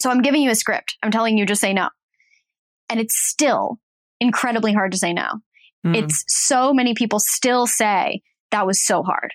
[0.00, 0.96] So I'm giving you a script.
[1.02, 1.88] I'm telling you just say no.
[2.90, 3.78] And it's still
[4.20, 5.40] incredibly hard to say no.
[5.84, 5.96] Mm.
[5.96, 9.32] It's so many people still say that was so hard.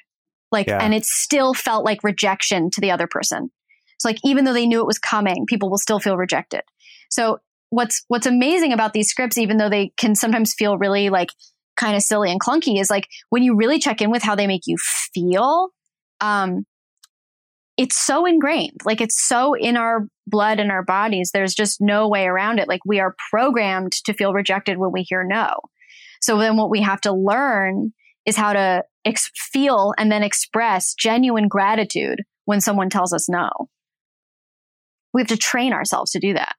[0.51, 0.79] Like, yeah.
[0.81, 3.51] and it still felt like rejection to the other person.
[3.99, 6.61] So like, even though they knew it was coming, people will still feel rejected.
[7.09, 11.29] So what's what's amazing about these scripts, even though they can sometimes feel really like
[11.77, 14.47] kind of silly and clunky, is like when you really check in with how they
[14.47, 14.77] make you
[15.13, 15.69] feel.
[16.21, 16.65] Um,
[17.77, 21.31] it's so ingrained, like it's so in our blood and our bodies.
[21.33, 22.67] There's just no way around it.
[22.67, 25.59] Like we are programmed to feel rejected when we hear no.
[26.21, 27.93] So then what we have to learn
[28.25, 33.49] is how to ex- feel and then express genuine gratitude when someone tells us no.
[35.13, 36.55] We have to train ourselves to do that.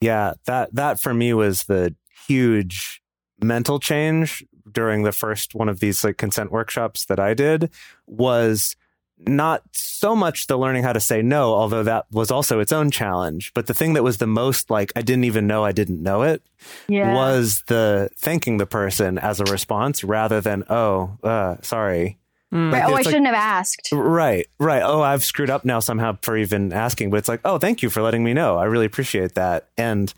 [0.00, 1.94] Yeah, that that for me was the
[2.26, 3.00] huge
[3.40, 7.70] mental change during the first one of these like consent workshops that I did
[8.06, 8.76] was
[9.18, 12.90] not so much the learning how to say no, although that was also its own
[12.90, 13.52] challenge.
[13.54, 16.22] But the thing that was the most like I didn't even know I didn't know
[16.22, 16.42] it
[16.88, 17.14] yeah.
[17.14, 22.18] was the thanking the person as a response rather than, oh, uh, sorry.
[22.52, 22.72] Mm.
[22.72, 22.84] Right.
[22.84, 23.88] oh, I like, shouldn't have asked.
[23.92, 24.46] Right.
[24.58, 24.82] Right.
[24.82, 27.90] Oh, I've screwed up now somehow for even asking, but it's like, oh, thank you
[27.90, 28.56] for letting me know.
[28.56, 29.68] I really appreciate that.
[29.76, 30.12] And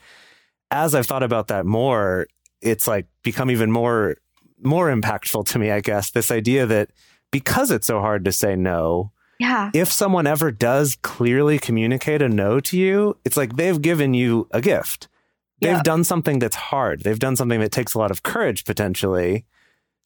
[0.70, 2.26] as I've thought about that more,
[2.60, 4.16] it's like become even more
[4.60, 6.10] more impactful to me, I guess.
[6.10, 6.90] This idea that
[7.30, 9.70] because it's so hard to say no, yeah.
[9.72, 14.48] If someone ever does clearly communicate a no to you, it's like they've given you
[14.50, 15.08] a gift.
[15.60, 15.82] They've yeah.
[15.82, 17.02] done something that's hard.
[17.02, 19.44] They've done something that takes a lot of courage potentially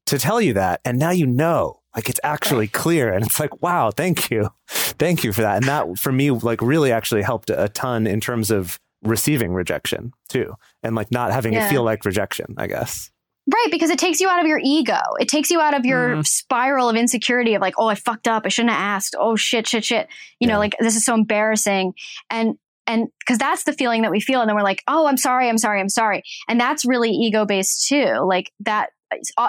[0.07, 0.81] to tell you that.
[0.85, 1.81] And now you know.
[1.95, 3.13] Like it's actually clear.
[3.13, 4.49] And it's like, wow, thank you.
[4.67, 5.57] Thank you for that.
[5.57, 10.13] And that for me, like really actually helped a ton in terms of receiving rejection
[10.29, 10.55] too.
[10.83, 11.67] And like not having yeah.
[11.67, 13.11] it feel like rejection, I guess.
[13.51, 15.01] Right, because it takes you out of your ego.
[15.19, 16.27] It takes you out of your mm.
[16.27, 18.45] spiral of insecurity of like, oh, I fucked up.
[18.47, 19.17] I shouldn't have asked.
[19.19, 20.07] Oh shit, shit, shit.
[20.39, 20.55] You yeah.
[20.55, 21.95] know, like this is so embarrassing.
[22.31, 25.17] And and because that's the feeling that we feel and then we're like oh i'm
[25.17, 28.91] sorry i'm sorry i'm sorry and that's really ego based too like that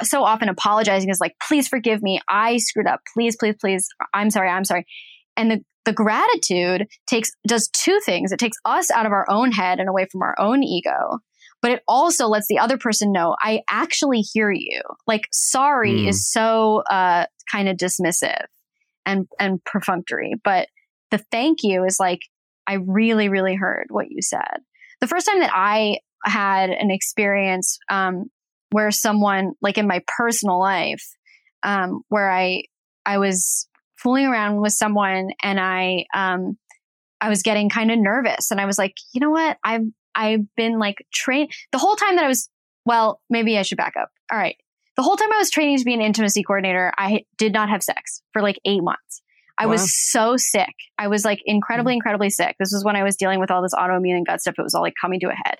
[0.04, 2.22] so often apologizing is like, please forgive me.
[2.30, 3.02] I screwed up.
[3.14, 3.88] Please, please, please.
[4.14, 4.50] I'm sorry.
[4.50, 4.86] I'm sorry.
[5.38, 8.32] And the, the gratitude takes, does two things.
[8.32, 11.20] It takes us out of our own head and away from our own ego,
[11.64, 14.82] but it also lets the other person know, I actually hear you.
[15.08, 16.08] Like, sorry mm.
[16.10, 18.46] is so, uh, kind of dismissive
[19.06, 20.68] and, and perfunctory, but
[21.10, 22.20] the thank you is like,
[22.68, 24.60] I really, really heard what you said.
[25.02, 28.26] The first time that I had an experience um,
[28.74, 31.06] where someone like in my personal life
[31.62, 32.64] um, where i
[33.06, 36.58] i was fooling around with someone and i um
[37.22, 40.46] i was getting kind of nervous and i was like you know what i've i've
[40.56, 42.50] been like trained the whole time that i was
[42.86, 44.58] well maybe i should back up all right
[44.96, 47.84] the whole time i was training to be an intimacy coordinator i did not have
[47.84, 49.22] sex for like eight months
[49.56, 49.74] I wow.
[49.74, 50.74] was so sick.
[50.98, 51.98] I was like incredibly, mm-hmm.
[51.98, 52.56] incredibly sick.
[52.60, 54.56] This was when I was dealing with all this autoimmune and gut stuff.
[54.58, 55.58] It was all like coming to a head.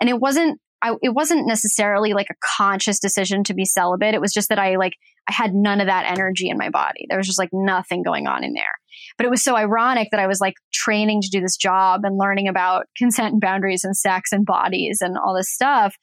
[0.00, 4.14] And it wasn't I, it wasn't necessarily like a conscious decision to be celibate.
[4.14, 4.94] It was just that I like,
[5.28, 7.06] I had none of that energy in my body.
[7.08, 8.74] There was just like nothing going on in there.
[9.16, 12.18] But it was so ironic that I was like training to do this job and
[12.18, 15.94] learning about consent and boundaries and sex and bodies and all this stuff.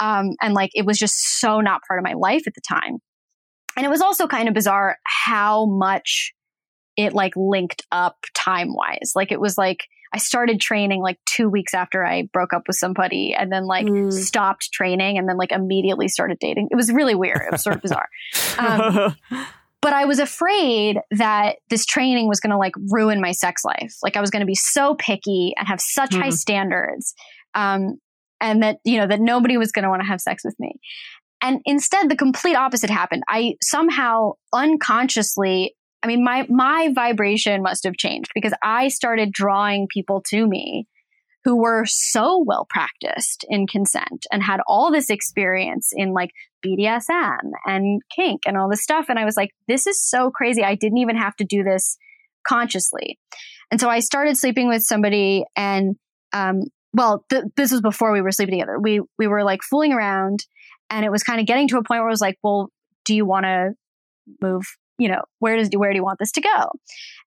[0.00, 2.98] Um, and like, it was just so not part of my life at the time.
[3.76, 6.32] And it was also kind of bizarre how much
[6.96, 9.12] it like linked up time wise.
[9.14, 9.84] Like it was like,
[10.14, 13.86] I started training like two weeks after I broke up with somebody and then like
[13.86, 14.12] mm.
[14.12, 16.68] stopped training and then like immediately started dating.
[16.70, 17.42] It was really weird.
[17.44, 18.08] It was sort of bizarre.
[18.56, 19.16] Um,
[19.82, 23.96] but I was afraid that this training was going to like ruin my sex life.
[24.02, 26.22] Like I was going to be so picky and have such mm.
[26.22, 27.14] high standards.
[27.54, 27.98] Um,
[28.40, 30.76] and that, you know, that nobody was going to want to have sex with me.
[31.42, 33.24] And instead, the complete opposite happened.
[33.28, 35.74] I somehow unconsciously
[36.04, 40.86] I mean, my, my vibration must have changed because I started drawing people to me
[41.44, 46.28] who were so well practiced in consent and had all this experience in like
[46.64, 49.06] BDSM and kink and all this stuff.
[49.08, 50.62] And I was like, this is so crazy.
[50.62, 51.96] I didn't even have to do this
[52.46, 53.18] consciously.
[53.70, 55.96] And so I started sleeping with somebody and,
[56.34, 58.78] um, well, th- this was before we were sleeping together.
[58.78, 60.40] We, we were like fooling around
[60.90, 62.68] and it was kind of getting to a point where I was like, well,
[63.06, 63.70] do you want to
[64.42, 64.64] move?
[64.98, 66.70] You know, where does, where do you want this to go?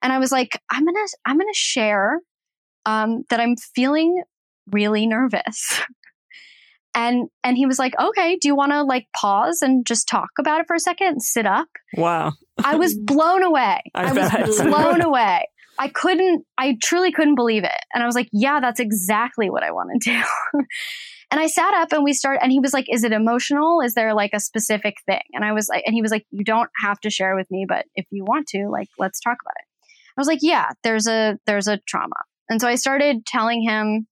[0.01, 2.19] And I was like, I'm going to, I'm going to share,
[2.85, 4.23] um, that I'm feeling
[4.71, 5.81] really nervous.
[6.95, 10.29] and, and he was like, okay, do you want to like pause and just talk
[10.39, 11.07] about it for a second?
[11.07, 11.67] and Sit up.
[11.95, 12.33] Wow.
[12.63, 13.81] I was blown away.
[13.93, 15.45] I I, was blown away.
[15.79, 17.79] I couldn't, I truly couldn't believe it.
[17.93, 20.63] And I was like, yeah, that's exactly what I want to do.
[21.31, 23.81] And I sat up and we started, and he was like, is it emotional?
[23.81, 25.21] Is there like a specific thing?
[25.33, 27.65] And I was like, and he was like, you don't have to share with me,
[27.67, 29.65] but if you want to, like, let's talk about it.
[30.17, 32.15] I was like, yeah, there's a, there's a trauma.
[32.49, 34.07] And so I started telling him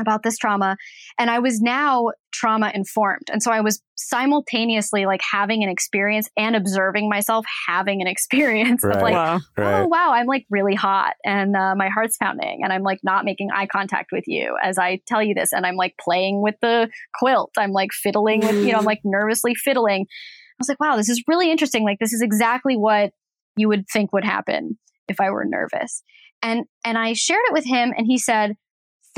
[0.00, 0.76] about this trauma
[1.18, 3.28] and I was now trauma informed.
[3.32, 8.82] And so I was simultaneously like having an experience and observing myself having an experience
[8.84, 8.96] Right.
[8.96, 9.40] of like, wow.
[9.56, 9.80] Right.
[9.80, 13.24] oh wow, I'm like really hot and uh, my heart's pounding and I'm like not
[13.24, 16.54] making eye contact with you as I tell you this and I'm like playing with
[16.60, 17.50] the quilt.
[17.56, 20.02] I'm like fiddling with, you know, I'm like nervously fiddling.
[20.02, 21.84] I was like, wow, this is really interesting.
[21.84, 23.10] Like this is exactly what
[23.56, 24.78] you would think would happen
[25.08, 26.02] if I were nervous.
[26.42, 28.56] And and I shared it with him and he said,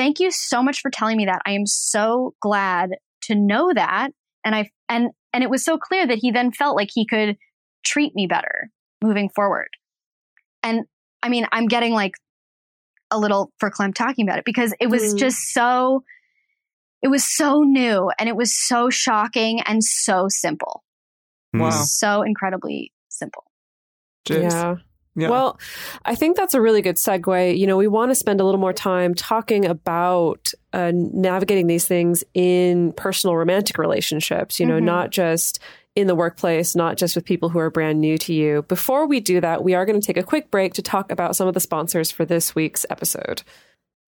[0.01, 1.43] "Thank you so much for telling me that.
[1.45, 2.91] I am so glad
[3.25, 4.11] to know that."
[4.45, 7.37] And I and and it was so clear that he then felt like he could
[7.85, 8.71] treat me better
[9.03, 9.69] moving forward.
[10.63, 10.85] And
[11.23, 12.15] I mean, I'm getting like
[13.11, 15.19] a little verklempt talking about it because it was Mm.
[15.19, 16.03] just so
[17.03, 20.83] it was so new and it was so shocking and so simple.
[21.53, 21.61] Hmm.
[21.61, 21.83] Wow.
[21.85, 23.45] So incredibly simple.
[24.27, 24.43] Jeez.
[24.43, 24.75] Yeah.
[25.17, 25.29] Yeah.
[25.29, 25.59] Well,
[26.05, 27.59] I think that's a really good segue.
[27.59, 31.85] You know, we want to spend a little more time talking about uh, navigating these
[31.87, 34.85] things in personal romantic relationships, you know, Mhm.
[34.85, 35.59] not just
[35.97, 38.63] in the workplace, not just with people who are brand new to you.
[38.69, 41.35] Before we do that, we are going to take a quick break to talk about
[41.35, 43.43] some of the sponsors for this week's episode.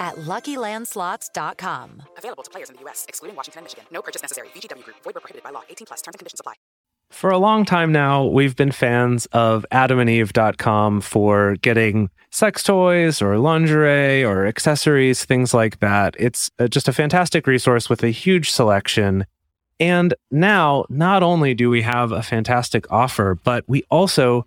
[0.00, 2.02] at LuckyLandSlots.com.
[2.18, 3.84] Available to players in the U.S., excluding Washington and Michigan.
[3.92, 4.48] No purchase necessary.
[4.48, 4.96] VGW Group.
[5.04, 5.62] Void where prohibited by law.
[5.68, 6.02] 18 plus.
[6.02, 6.54] Terms and conditions apply.
[7.10, 13.36] For a long time now, we've been fans of adamandeve.com for getting sex toys or
[13.36, 16.14] lingerie or accessories, things like that.
[16.18, 19.26] It's uh, just a fantastic resource with a huge selection.
[19.80, 24.46] And now, not only do we have a fantastic offer, but we also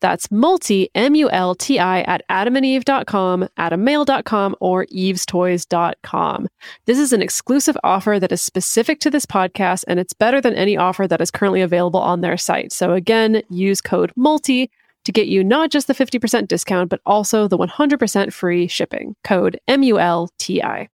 [0.00, 6.48] That's multi, M U L T I, at adamandeve.com, adammale.com, or evestoys.com.
[6.86, 10.54] This is an exclusive offer that is specific to this podcast, and it's better than
[10.54, 12.72] any offer that is currently available on their site.
[12.72, 14.70] So again, use code MULTI
[15.04, 19.16] to get you not just the 50% discount, but also the 100% free shipping.
[19.24, 20.88] Code M U L T I.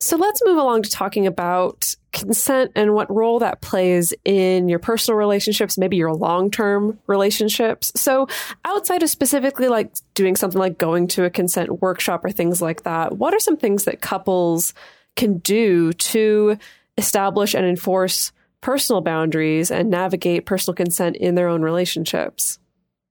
[0.00, 4.78] So let's move along to talking about consent and what role that plays in your
[4.78, 7.92] personal relationships, maybe your long term relationships.
[7.96, 8.28] So,
[8.64, 12.82] outside of specifically like doing something like going to a consent workshop or things like
[12.82, 14.74] that, what are some things that couples
[15.16, 16.58] can do to
[16.98, 22.58] establish and enforce personal boundaries and navigate personal consent in their own relationships?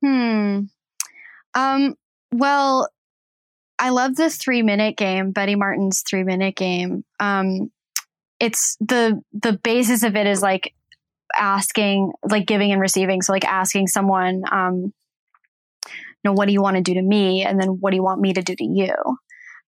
[0.04, 0.62] Hmm.
[1.54, 1.96] Um,
[2.32, 2.88] well,
[3.78, 7.04] I love the three minute game, Betty Martin's three minute game.
[7.20, 7.72] Um,
[8.42, 10.74] it's the, the basis of it is like
[11.38, 13.22] asking, like giving and receiving.
[13.22, 14.94] So like asking someone, um,
[15.88, 17.44] you know, what do you want to do to me?
[17.44, 18.94] And then what do you want me to do to you?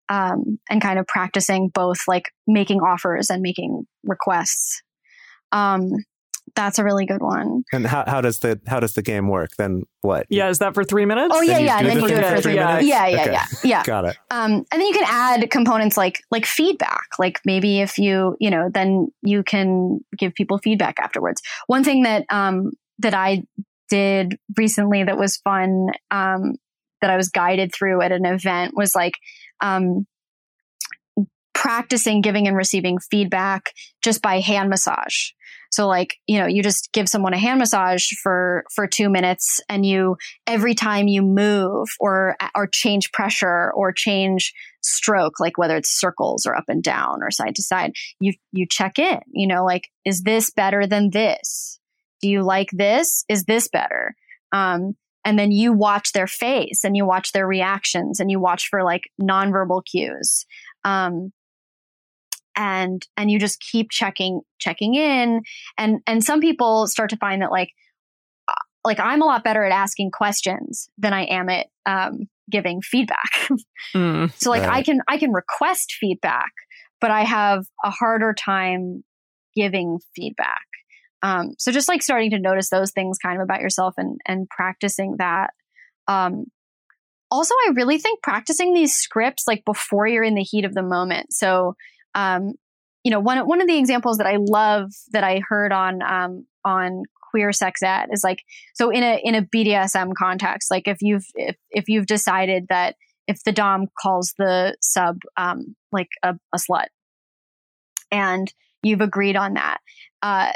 [0.09, 4.83] Um, and kind of practicing both like making offers and making requests.
[5.53, 5.91] Um,
[6.55, 7.65] that's a really good one.
[7.73, 9.51] And how, how does the how does the game work?
[9.57, 10.27] Then what?
[10.29, 11.35] Yeah, is that for three minutes?
[11.35, 12.67] Oh yeah, you yeah, do and then the you do it for for three yeah,
[12.67, 12.87] minutes?
[12.87, 13.33] yeah, yeah, Okay.
[13.33, 13.85] yeah, yeah.
[13.85, 14.17] Got it.
[14.31, 17.07] Um, and then you can add components like like feedback.
[17.19, 21.41] Like maybe if you you know then you can give people feedback afterwards.
[21.67, 23.45] One thing that um that I
[23.89, 26.55] did recently that was fun um
[27.01, 29.15] that I was guided through at an event was like
[29.63, 30.07] um
[31.55, 33.71] practicing giving and receiving feedback
[34.03, 35.31] just by hand massage.
[35.73, 39.59] So like, you know, you just give someone a hand massage for for 2 minutes
[39.71, 40.17] and you
[40.47, 44.53] every time you move or or change pressure or change
[44.83, 48.67] stroke like whether it's circles or up and down or side to side, you you
[48.69, 51.81] check in, you know, like is this better than this?
[52.21, 53.25] Do you like this?
[53.31, 54.15] Is this better?
[54.53, 54.95] Um
[55.25, 58.85] and then you watch their face and you watch their reactions and you watch for
[58.85, 60.45] like nonverbal cues.
[60.85, 61.33] Um
[62.57, 65.43] and and you just keep checking checking in.
[65.79, 67.71] And and some people start to find that like
[68.49, 68.53] uh,
[68.85, 73.49] like i'm a lot better at asking questions than i am at um, giving feedback.
[73.95, 74.33] Mm.
[74.41, 76.53] so like i can i can request feedback
[77.01, 79.03] but i have a harder time
[79.55, 80.65] giving feedback.
[81.23, 84.49] Um, so just like starting to notice those things kind of about yourself and and
[84.49, 85.51] practicing that.
[86.09, 86.47] Um,
[87.31, 90.83] also i really think practicing these scripts like before you're in the heat of the
[90.83, 91.33] moment.
[91.33, 91.75] So
[92.15, 92.53] um,
[93.05, 96.47] you know, one one of the examples that I love that I heard on um,
[96.65, 98.43] on queer sex ed is like
[98.75, 102.97] so in a in a BDSM context, like if you've if if you've decided that
[103.27, 106.87] if the dom calls the sub um, like a, a slut,
[108.11, 108.53] and
[108.83, 109.79] you've agreed on that,
[110.23, 110.53] uh,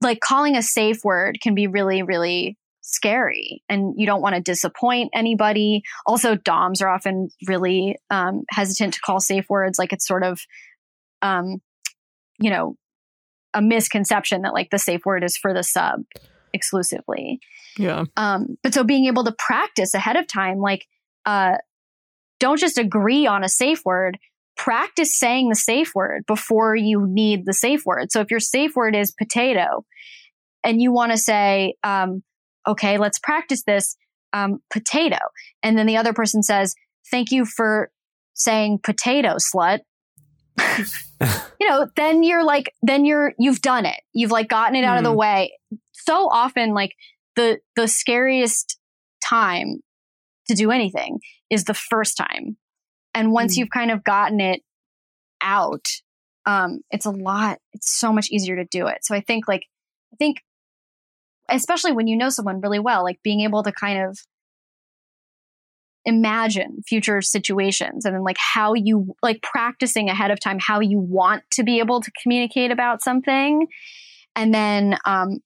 [0.00, 2.56] like calling a safe word can be really really
[2.94, 5.82] scary and you don't want to disappoint anybody.
[6.06, 10.40] Also doms are often really um, hesitant to call safe words like it's sort of
[11.22, 11.60] um,
[12.38, 12.76] you know
[13.54, 16.02] a misconception that like the safe word is for the sub
[16.52, 17.40] exclusively.
[17.78, 18.04] Yeah.
[18.16, 20.86] um, but so being able to practice ahead of time like
[21.24, 21.58] uh,
[22.40, 24.18] don't just agree on a safe word
[24.56, 28.12] practice saying the safe word before you need the safe word.
[28.12, 29.84] So if your safe word is potato
[30.62, 32.22] and you want to say um,
[32.66, 33.96] okay let's practice this
[34.32, 35.18] um, potato.
[35.62, 36.74] And then the other person says
[37.10, 37.90] thank you for
[38.34, 39.80] saying potato slut.
[41.60, 44.00] You know then you're like then you're you've done it.
[44.14, 45.18] You've like gotten it out of the Hmm.
[45.18, 45.58] way.
[45.92, 46.92] So often like
[47.36, 48.78] the the scariest
[49.22, 49.80] time
[50.48, 51.18] to do anything
[51.50, 52.56] is the first time.
[53.14, 53.60] And once Hmm.
[53.60, 54.62] you've kind of gotten it
[55.42, 55.84] out
[56.46, 58.98] um it's a lot it's so much easier to do it.
[59.02, 59.64] So i think like
[60.14, 60.38] i think
[61.50, 64.18] especially when you know someone really well like being able to kind of
[66.04, 70.98] imagine future situations and then like how you like practicing ahead of time how you
[70.98, 73.66] want to be able to communicate about something.
[74.34, 75.38] And then um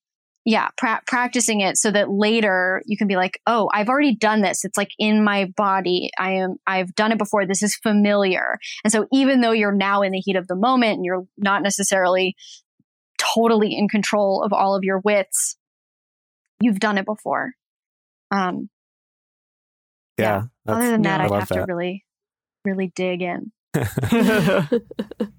[0.45, 4.43] yeah pra- practicing it so that later you can be like oh i've already done
[4.43, 4.65] this.
[4.65, 6.11] It's like in my body.
[6.19, 7.47] I am i've done it before.
[7.47, 8.59] This is familiar.
[8.85, 11.63] And so even though you're now in the heat of the moment and you're not
[11.63, 12.37] necessarily
[13.19, 15.57] totally in control of all of your wits
[16.61, 17.53] you've done it before
[18.31, 18.69] um
[20.19, 20.45] Yeah.
[20.67, 22.05] other than that I i'd love have to really
[22.65, 23.53] really dig in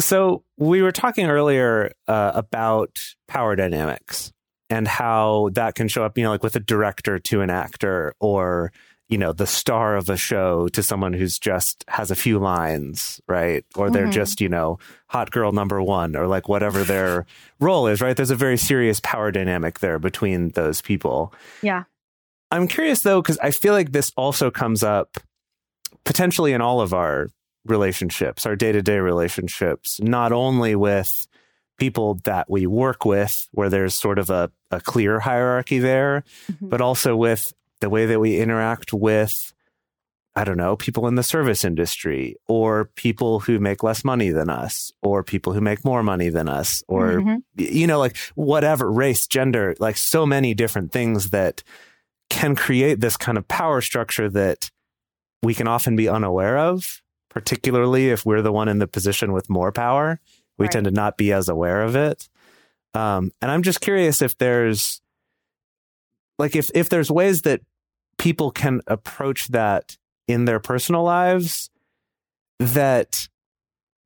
[0.00, 2.98] So we were talking earlier uh, about
[3.28, 4.32] power dynamics
[4.70, 8.14] and how that can show up, you know, like with a director to an actor
[8.18, 8.72] or,
[9.10, 13.20] you know, the star of a show to someone who's just has a few lines,
[13.26, 13.64] right?
[13.74, 14.12] Or they're Mhm.
[14.12, 17.26] just, you know, hot girl number one or like whatever their
[17.60, 18.16] role is, right?
[18.16, 21.34] There's a very serious power dynamic there between those people.
[21.60, 21.84] yeah
[22.52, 25.18] I'm curious though, because I feel like this also comes up
[26.04, 27.28] potentially in all of our
[27.64, 31.26] relationships, our day to day relationships, not only with
[31.78, 36.68] people that we work with, where there's sort of a, a clear hierarchy there, Mhm.
[36.70, 39.52] but also with the way that we interact with,
[40.34, 44.48] I don't know, people in the service industry or people who make less money than
[44.50, 47.42] us or people who make more money than us or Mhm.
[47.56, 51.62] you know, like whatever race, gender, like so many different things that
[52.28, 54.70] can create this kind of power structure that
[55.42, 59.50] we can often be unaware of, particularly if we're the one in the position with
[59.50, 60.20] more power.
[60.58, 60.72] We Right.
[60.72, 62.28] tend to not be as aware of it.
[62.92, 65.00] Um, and I'm just curious if there's
[66.38, 67.60] like if if there's ways that
[68.20, 69.96] people can approach that
[70.28, 71.70] in their personal lives
[72.58, 73.26] that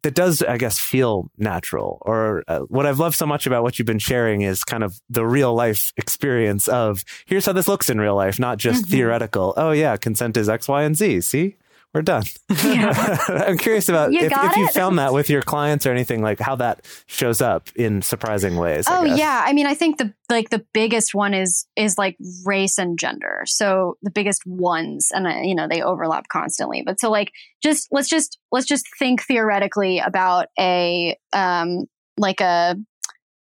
[0.04, 1.96] that does, I guess, feel natural.
[2.02, 5.00] Or uh, what I've loved so much about what you've been sharing is kind of
[5.08, 8.90] the real life experience of here's how this looks in real life, not just Mhm.
[8.90, 9.54] theoretical.
[9.56, 11.22] Oh yeah, consent is X, Y, and Z.
[11.22, 11.56] See,
[11.94, 12.24] we're done.
[12.50, 16.40] I'm curious about You if, if you found that with your clients or anything like
[16.40, 18.86] how that shows up in surprising ways.
[18.90, 19.16] Oh guess.
[19.16, 22.98] yeah, I mean, I think the like the biggest one is is like race and
[22.98, 23.44] gender.
[23.46, 26.82] So the biggest ones, and uh, you know they overlap constantly.
[26.84, 27.30] But so like
[27.62, 31.84] just let's just let's just think theoretically about a um
[32.18, 32.76] like a.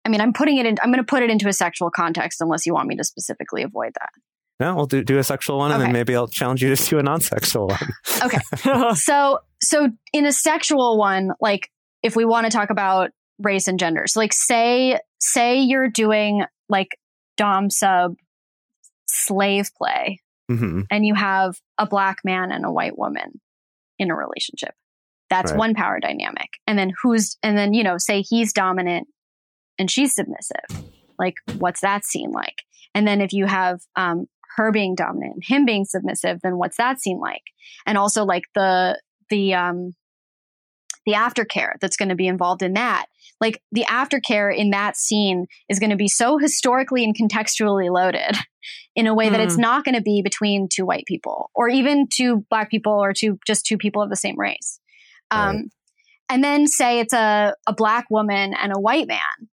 [0.05, 0.76] I mean, I'm putting it in.
[0.84, 3.64] I'm going to put it into a sexual context, unless you want me to specifically
[3.64, 4.11] avoid that.
[4.59, 6.99] No, we'll do, do a sexual one and then maybe I'll challenge you to do
[6.99, 7.79] a non sexual one.
[8.25, 8.39] Okay.
[8.95, 11.71] so so in a sexual one like
[12.03, 16.45] if we want to talk about race and gender so like say say you're doing
[16.71, 16.99] like
[17.37, 18.15] dom sub
[19.09, 23.41] slave play hmm and you have a black man and a white woman
[23.99, 24.75] in a relationship
[25.29, 25.59] that's Right.
[25.59, 29.09] one power dynamic and then who's and then you know say he's dominant
[29.79, 30.85] and she's submissive
[31.19, 32.63] like what's that scene like
[32.95, 34.27] and then if you have um
[34.57, 37.43] her being dominant him being submissive then what's that scene like?
[37.87, 39.01] And also like the
[39.31, 39.93] the um
[41.05, 43.07] the aftercare that's going to be involved in that.
[43.41, 48.37] Like the aftercare in that scene is going to be so historically and contextually loaded
[48.97, 52.09] in a way that it's not going to be between two white people or even
[52.13, 54.81] two black people or two just two people of the same race.
[55.31, 55.65] Um, Right.
[56.31, 59.49] and then say it's a, a black woman and a white man.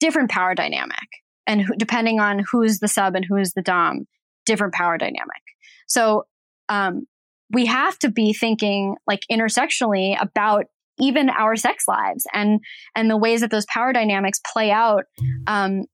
[0.00, 1.08] Different power dynamic
[1.48, 4.06] and who, depending on who's the sub and who's the dom
[4.46, 5.42] different power dynamic.
[5.88, 6.26] So
[6.68, 7.06] um,
[7.50, 10.66] we have to be thinking like intersectionally about
[11.00, 12.60] even our sex lives and
[12.94, 15.04] and the ways that those power dynamics play out
[15.46, 15.84] um,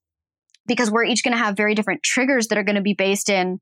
[0.66, 3.28] because we're each going to have very different triggers that are going to be based
[3.28, 3.60] in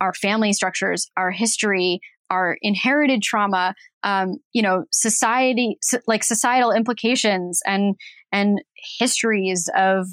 [0.00, 6.72] our family structures our history our inherited trauma um, you know society so, like societal
[6.72, 7.94] implications and
[8.32, 8.62] and
[8.98, 10.06] histories of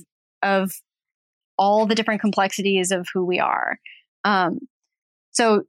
[0.45, 0.71] of
[1.57, 3.79] all the different complexities of who we are.
[4.23, 4.59] Um,
[5.31, 5.63] so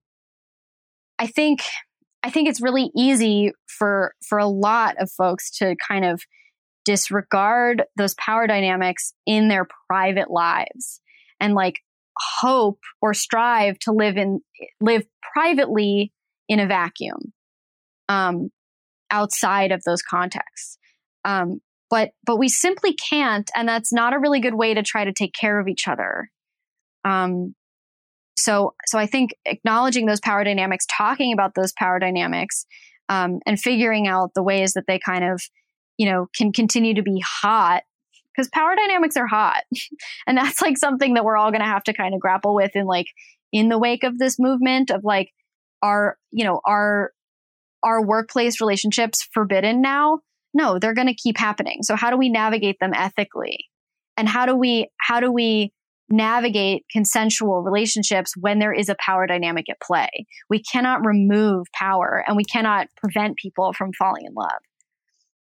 [1.18, 1.62] I think
[2.22, 6.22] I think it's really easy for for a lot of folks to kind of
[6.84, 11.00] disregard those power dynamics in their private lives
[11.40, 11.80] and like
[12.18, 14.40] hope or strive to live in
[14.80, 16.12] live privately
[16.48, 17.32] in a vacuum
[18.08, 18.50] um,
[19.10, 20.78] outside of those contexts.
[21.24, 21.60] Um,
[21.90, 25.12] but but we simply can't and that's not a really good way to try to
[25.12, 26.30] take care of each other.
[27.04, 27.54] Um,
[28.38, 32.66] so so i think acknowledging those power dynamics talking about those power dynamics
[33.08, 35.40] um, and figuring out the ways that they kind of
[35.96, 37.82] you know can continue to be hot
[38.36, 39.62] because power dynamics are hot.
[40.26, 42.72] And that's like something that we're all going to have to kind of grapple with
[42.74, 43.06] in like
[43.52, 45.30] in the wake of this movement of like
[45.82, 47.12] are you know are
[47.82, 50.20] our workplace relationships forbidden now
[50.56, 51.82] no they're going to keep happening.
[51.82, 53.66] So how do we navigate them ethically?
[54.16, 55.72] And how do we how do we
[56.08, 60.08] navigate consensual relationships when there is a power dynamic at play?
[60.48, 64.60] We cannot remove power and we cannot prevent people from falling in love.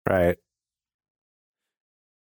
[0.09, 0.39] Right.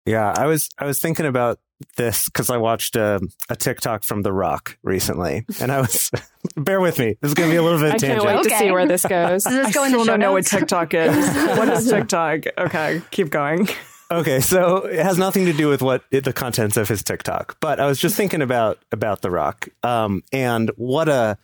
[0.06, 1.58] Yeah, I was I was thinking about
[1.96, 6.10] this because I watched a, a TikTok from The Rock recently, and I was
[6.56, 7.16] bear with me.
[7.20, 8.26] This is going to be a little bit I of can't tangent.
[8.26, 8.58] wait to Okay.
[8.66, 9.44] see where this goes.
[9.44, 10.46] does this I go in the still show don't know what?
[10.46, 11.16] TikTok is.
[11.58, 12.40] what is TikTok?
[12.58, 13.68] Okay, keep going.
[14.10, 17.80] Okay, so it has nothing to do with what the contents of his TikTok, but
[17.80, 21.38] I was just thinking about about The Rock, um, and what a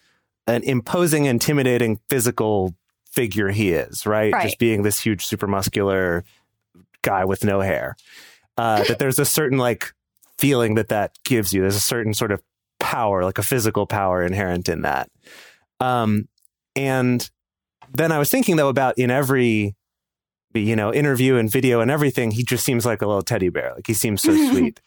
[0.47, 2.75] an imposing, intimidating physical
[3.11, 4.33] figure he is, right?
[4.33, 4.45] Right.
[4.45, 6.25] Just being this huge, super muscular
[7.03, 7.97] guy with no hair.
[8.57, 9.93] Uh, that there's a certain like
[10.41, 11.61] feeling that that gives you.
[11.61, 12.43] There's a certain sort of
[12.79, 15.11] power, like a physical power inherent in that.
[15.81, 16.29] Um,
[16.75, 17.29] and
[17.93, 19.77] then I was thinking though about in every
[20.55, 23.73] you know, interview and video and everything, he just seems like a little teddy bear.
[23.75, 24.81] Like he seems so sweet.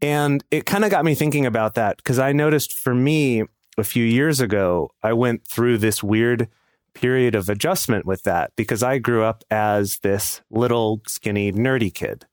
[0.00, 3.42] And it kind of got me thinking about that because I noticed for me
[3.76, 6.48] a few years ago, I went through this weird
[6.94, 12.26] period of adjustment with that because I grew up as this little skinny nerdy kid.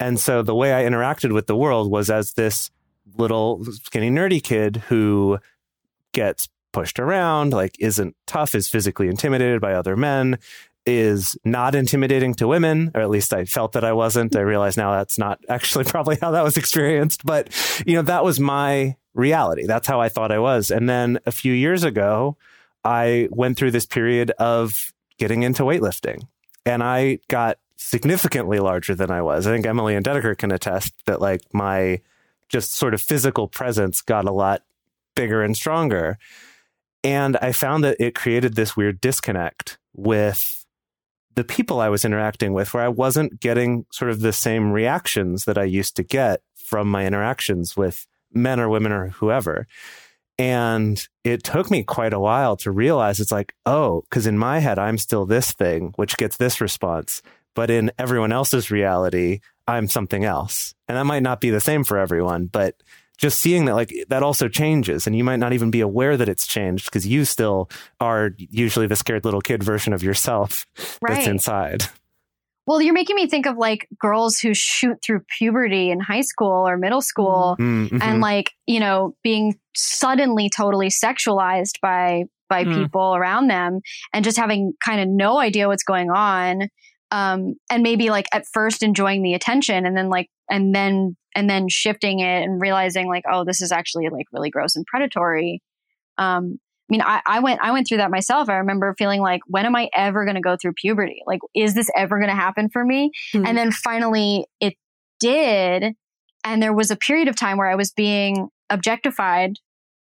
[0.00, 2.70] And so the way I interacted with the world was as this
[3.16, 5.38] little skinny nerdy kid who
[6.12, 10.38] gets pushed around, like isn't tough, is physically intimidated by other men,
[10.86, 14.34] is not intimidating to women, or at least I felt that I wasn't.
[14.34, 17.48] I realize now that's not actually probably how that was experienced, but
[17.86, 19.66] you know, that was my reality.
[19.66, 20.70] That's how I thought I was.
[20.70, 22.38] And then a few years ago,
[22.84, 24.72] I went through this period of
[25.18, 26.22] getting into weightlifting
[26.64, 29.46] and I got significantly larger than I was.
[29.46, 32.00] I think Emily and Dedeker can attest that like my
[32.48, 34.62] just sort of physical presence got a lot
[35.14, 36.18] bigger and stronger.
[37.02, 40.66] And I found that it created this weird disconnect with
[41.36, 45.46] the people I was interacting with where I wasn't getting sort of the same reactions
[45.46, 49.66] that I used to get from my interactions with men or women or whoever.
[50.38, 54.58] And it took me quite a while to realize it's like, oh, because in my
[54.58, 57.22] head, I'm still this thing, which gets this response.
[57.54, 60.74] But in everyone else's reality, I'm something else.
[60.88, 62.74] And that might not be the same for everyone, but
[63.18, 65.06] just seeing that, like, that also changes.
[65.06, 67.68] And you might not even be aware that it's changed because you still
[68.00, 70.64] are usually the scared little kid version of yourself
[71.02, 71.14] Right.
[71.16, 71.84] that's inside.
[72.66, 76.68] Well, you're making me think of like girls who shoot through puberty in high school
[76.68, 78.02] or middle school Mm, mhm.
[78.02, 82.74] and like, you know, being suddenly totally sexualized by by Mm.
[82.74, 83.80] people around them
[84.12, 86.68] and just having kind of no idea what's going on.
[87.12, 91.48] Um, and maybe like at first enjoying the attention and then like and then and
[91.48, 95.62] then shifting it and realizing like, oh, this is actually like really gross and predatory.
[96.18, 98.48] Um, I mean, I, I went I went through that myself.
[98.48, 101.22] I remember feeling like, when am I ever going to go through puberty?
[101.26, 103.12] Like, is this ever going to happen for me?
[103.32, 103.46] Hmm.
[103.46, 104.74] And then finally, it
[105.20, 105.94] did.
[106.42, 109.56] And there was a period of time where I was being objectified,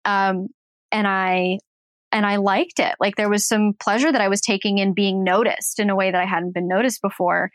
[0.05, 0.49] um,
[0.91, 1.59] and I
[2.13, 2.95] and I liked it.
[3.01, 6.11] Like there was some pleasure that I was taking in being noticed in a way
[6.11, 7.51] that I hadn't been noticed before.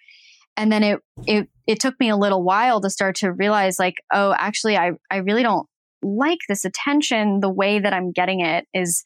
[0.58, 3.95] And then it it it took me a little while to start to realize, like,
[4.12, 5.68] oh, actually, I I really don't
[6.01, 7.39] like this attention.
[7.41, 9.03] The way that I'm getting it is,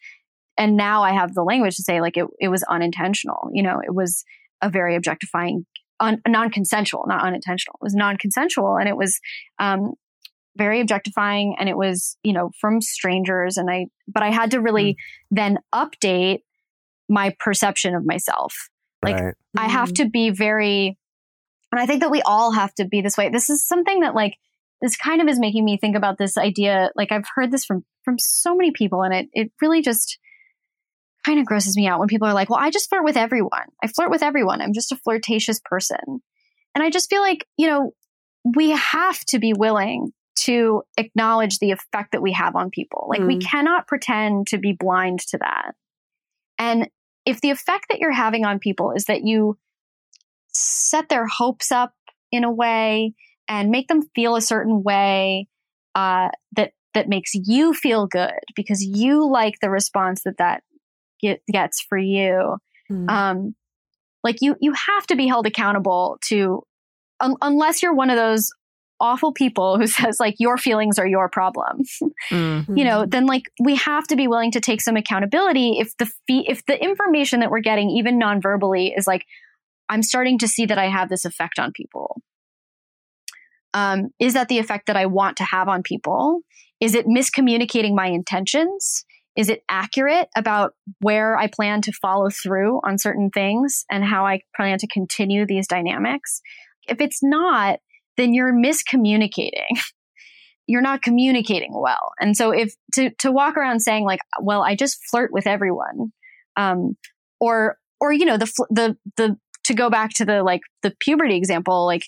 [0.58, 3.50] and now I have the language to say, like, it it was unintentional.
[3.52, 4.24] You know, it was
[4.62, 5.66] a very objectifying,
[6.00, 7.76] un, non-consensual, not unintentional.
[7.82, 9.20] It was non-consensual, and it was
[9.60, 9.92] um,
[10.58, 13.58] very objectifying, and it was you know from strangers.
[13.58, 14.98] And I, but I had to really
[15.30, 15.36] hmm.
[15.36, 16.40] then update
[17.10, 18.70] my perception of myself.
[19.04, 19.34] like, right.
[19.58, 19.96] I have hmm.
[19.96, 20.98] to be very,
[21.72, 23.30] and I think that we all have to be this way.
[23.30, 24.38] This is something that like
[24.82, 26.92] this kind of is making me think about this idea.
[26.96, 30.18] Like I've heard this from from so many people, and it it really just
[31.24, 33.68] kind of grosses me out when people are like, "Well, I just flirt with everyone.
[33.84, 34.62] I flirt with everyone.
[34.62, 36.22] I'm just a flirtatious person,"
[36.76, 37.92] and I just feel like you know
[38.56, 43.08] we have to be willing to acknowledge the effect that we have on people.
[43.10, 43.46] Like we Mm.
[43.46, 45.76] cannot pretend to be blind to that.
[46.58, 46.90] And
[47.26, 49.58] if the effect that you're having on people is that you
[50.54, 51.94] set their hopes up
[52.32, 53.14] in a way
[53.48, 55.48] and make them feel a certain way
[55.96, 60.64] uh, that that makes you feel good because you like the response that that
[61.22, 62.58] get, gets for you.
[62.92, 63.10] Mm.
[63.10, 63.56] Um,
[64.24, 66.64] like you you have to be held accountable to
[67.20, 68.52] un- unless you're one of those
[69.02, 71.82] awful people who says like your feelings are your problem.
[72.30, 72.78] Mm.
[72.78, 76.06] you know then like we have to be willing to take some accountability if the
[76.28, 79.26] fee- if the information that we're getting even non-verbally is like
[79.90, 82.22] i'm starting to see that i have this effect on people.
[83.74, 86.42] Um, is that the effect that i want to have on people?
[86.80, 89.06] Is it miscommunicating my intentions?
[89.36, 94.26] Is it accurate about where i plan to follow through on certain things and how
[94.26, 96.42] i plan to continue these dynamics?
[96.88, 97.80] If it's not
[98.22, 99.80] then you're miscommunicating
[100.68, 102.14] you're not communicating well.
[102.20, 106.14] And so if to to walk around saying like, well, I just flirt with everyone,
[106.56, 106.96] um,
[107.40, 111.36] or or you know the the the to go back to the like the puberty
[111.36, 112.04] example, like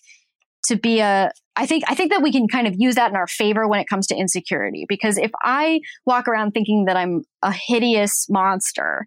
[0.67, 3.17] to be a I think I think that we can kind of use that in
[3.17, 7.23] our favor when it comes to insecurity because if I walk around thinking that I'm
[7.41, 9.05] a hideous monster,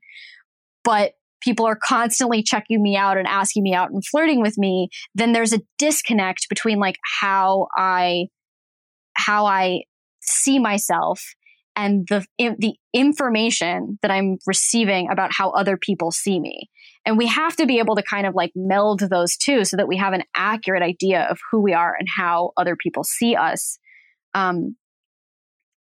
[0.85, 1.13] but
[1.43, 5.33] people are constantly checking me out and asking me out and flirting with me, then
[5.33, 8.27] there's a disconnect between like how I
[9.15, 9.83] how I
[10.21, 11.23] see myself
[11.77, 16.71] and the the information that I'm receiving about how other people see me.
[17.05, 19.87] And we have to be able to kind of like meld those two so that
[19.87, 23.79] we have an accurate idea of who we are and how other people see us.
[24.35, 24.77] Um,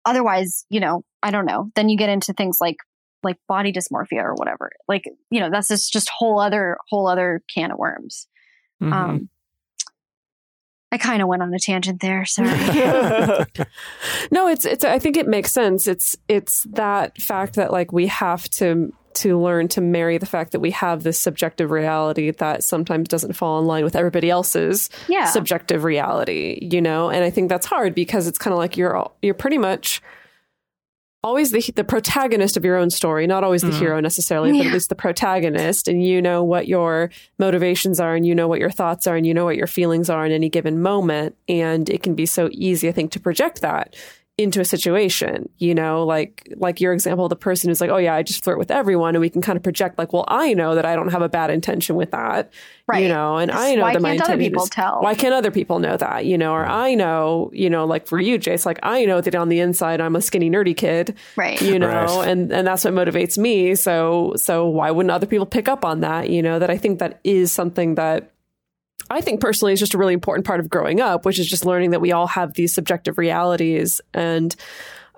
[0.06, 1.70] otherwise, you know, I don't know.
[1.74, 2.76] Then you get into things like
[3.22, 4.70] like body dysmorphia or whatever.
[4.88, 8.26] Like, you know, that's just just whole other whole other can of worms.
[8.82, 8.92] Mhm.
[8.92, 9.28] Um,
[10.92, 12.24] I kind of went on a tangent there.
[12.24, 12.48] Sorry.
[14.32, 14.84] no, it's it's.
[14.84, 15.86] I think it makes sense.
[15.86, 20.52] It's it's that fact that like we have to to learn to marry the fact
[20.52, 24.88] that we have this subjective reality that sometimes doesn't fall in line with everybody else's
[25.08, 25.24] Yeah.
[25.26, 26.58] subjective reality.
[26.70, 29.34] You know, and I think that's hard because it's kind of like you're all- you're
[29.34, 30.00] pretty much
[31.22, 33.78] always the the protagonist of your own story, not always the Mhm.
[33.78, 38.26] hero necessarily, but at least the protagonist, and you know what your motivations are, and
[38.26, 40.48] you know what your thoughts are, and you know what your feelings are in any
[40.48, 43.94] given moment, and it can be so easy, I think, to project that
[44.42, 48.14] into a situation, you know, like like your example, the person who's like, oh yeah,
[48.14, 50.74] I just flirt with everyone, and we can kind of project like, well, I know
[50.74, 52.52] that I don't have a bad intention with that,
[52.86, 53.04] Right.
[53.04, 55.00] You know, and I know Why that my can't other people is- tell?
[55.00, 58.18] Why can't other people know that, you know, or I know, you know, like for
[58.18, 61.60] you, Jase, like I know that on the inside I'm a skinny nerdy kid, Right.
[61.62, 62.28] You know, Right.
[62.28, 63.76] and and that's what motivates me.
[63.76, 66.30] So so why wouldn't other people pick up on that?
[66.30, 68.32] You know, that I think that is something that
[69.10, 71.66] I think personally is just a really important part of growing up, which is just
[71.66, 74.54] learning that we all have these subjective realities and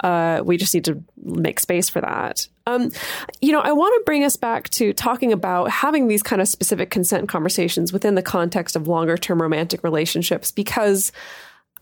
[0.02, 2.48] uh, we just need to make space for that.
[2.66, 2.90] Um,
[3.40, 6.48] you know, I want to bring us back to talking about having these kind of
[6.48, 11.12] specific consent conversations within the context of longer term romantic relationships, because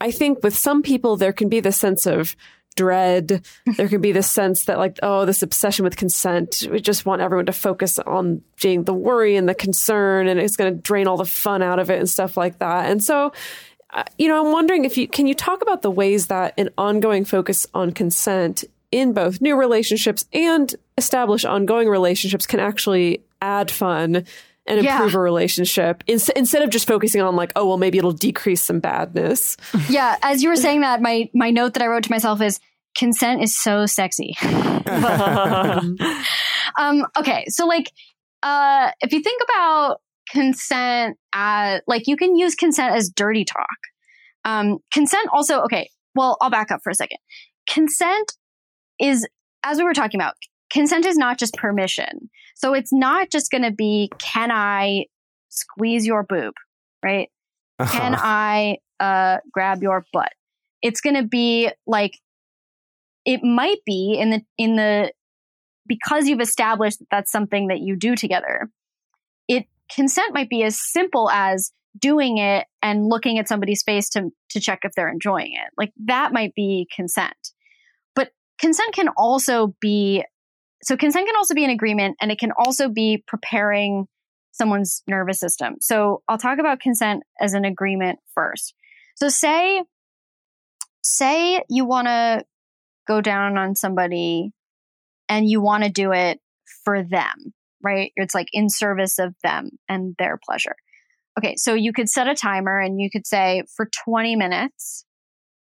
[0.01, 2.37] I think with some people, there can be this sense of
[2.81, 3.45] dread.
[3.77, 6.67] There can be this sense that, like, oh, this obsession with consent.
[6.71, 10.57] We just want everyone to focus on being the worry and the concern, and it's
[10.57, 12.91] going to drain all the fun out of it and stuff like that.
[12.91, 13.33] And so,
[13.93, 16.71] uh, you know, I'm wondering if you can you talk about the ways that an
[16.79, 23.71] ongoing focus on consent in both new relationships and established ongoing relationships can actually add
[23.71, 24.25] fun
[24.67, 24.95] and Yeah.
[24.97, 28.63] improve a relationship ins- instead of just focusing on like, oh, well, maybe it'll decrease
[28.63, 29.57] some badness.
[29.89, 32.61] Yeah, as you were saying that, my my note that I wrote to myself is
[33.01, 34.37] consent is so sexy.
[34.43, 35.97] um,
[37.19, 37.91] okay, so like,
[38.43, 43.67] uh, if you think about consent, as, like you can use consent as dirty talk.
[44.45, 45.89] Um, consent also, okay.
[46.15, 47.17] Well, I'll back up for a second.
[47.69, 48.33] Consent
[49.01, 49.27] is,
[49.65, 50.35] as we were talking about,
[50.71, 52.29] consent is not just permission.
[52.55, 55.07] So it's not just going to be, can I
[55.49, 56.53] squeeze your boob,
[57.03, 57.31] right?
[57.91, 60.33] Can I uh, grab your butt?
[60.83, 62.13] It's going to be like
[63.25, 65.13] it might be in the in the
[65.87, 68.71] because you've established that that's something that you do together.
[69.49, 74.31] It consent might be as simple as doing it and looking at somebody's face to
[74.51, 75.73] to check if they're enjoying it.
[75.77, 77.35] Like that might be consent.
[78.15, 80.25] But consent can also be
[80.83, 84.07] so consent can also be an agreement and it can also be preparing
[84.53, 85.77] someone's nervous system.
[85.81, 88.75] So I'll talk about consent as an agreement first.
[89.17, 89.83] So say,
[91.03, 92.45] say you want to
[93.11, 94.53] go down on somebody
[95.29, 96.39] and you want to do it
[96.85, 97.53] for them,
[97.83, 98.13] right?
[98.15, 100.77] It's like in service of them and their pleasure.
[101.37, 101.57] Okay.
[101.57, 105.05] So you could set a timer and you could say for 20 minutes,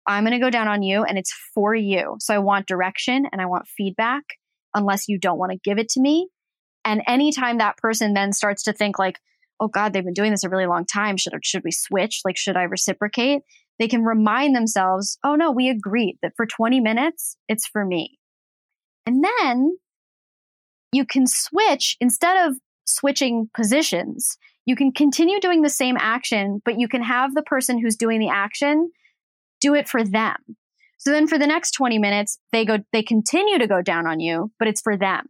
[0.09, 2.17] I'm going to go down on you and it's for you.
[2.19, 4.25] So I want direction and I want feedback
[4.75, 6.29] unless you don't want to give it to me.
[6.85, 9.19] And anytime that person then starts to think like,
[9.61, 11.17] oh God, they've been doing this a really long time.
[11.17, 12.23] Should, should we switch?
[12.25, 13.43] Like, should I reciprocate?
[13.79, 18.19] They can remind themselves, oh no, we agreed that for 20 minutes, it's for me.
[19.05, 19.77] And then
[20.93, 22.57] you can switch instead of
[22.87, 24.39] switching positions.
[24.65, 28.21] You can continue doing the same action, but you can have the person who's doing
[28.21, 28.91] the action
[29.61, 30.37] do it for them.
[30.99, 34.21] So then for the next 20 minutes, they go, they continue to go down on
[34.21, 35.27] you, but it's for them.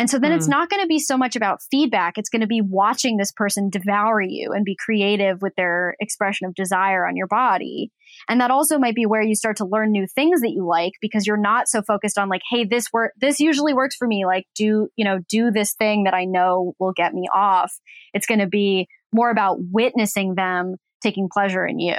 [0.00, 2.16] And so then it's not going to be so much about feedback.
[2.16, 6.46] It's going to be watching this person devour you and be creative with their expression
[6.46, 7.92] of desire on your body.
[8.26, 10.94] And that also might be where you start to learn new things that you like
[11.02, 14.24] because you're not so focused on like, Hey, this work, this usually works for me.
[14.24, 17.70] Like do, you know, do this thing that I know will get me off.
[18.14, 21.96] It's going to be more about witnessing them taking pleasure in you.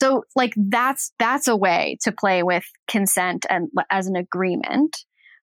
[0.00, 4.96] So like that's, that's a way to play with consent and as an agreement.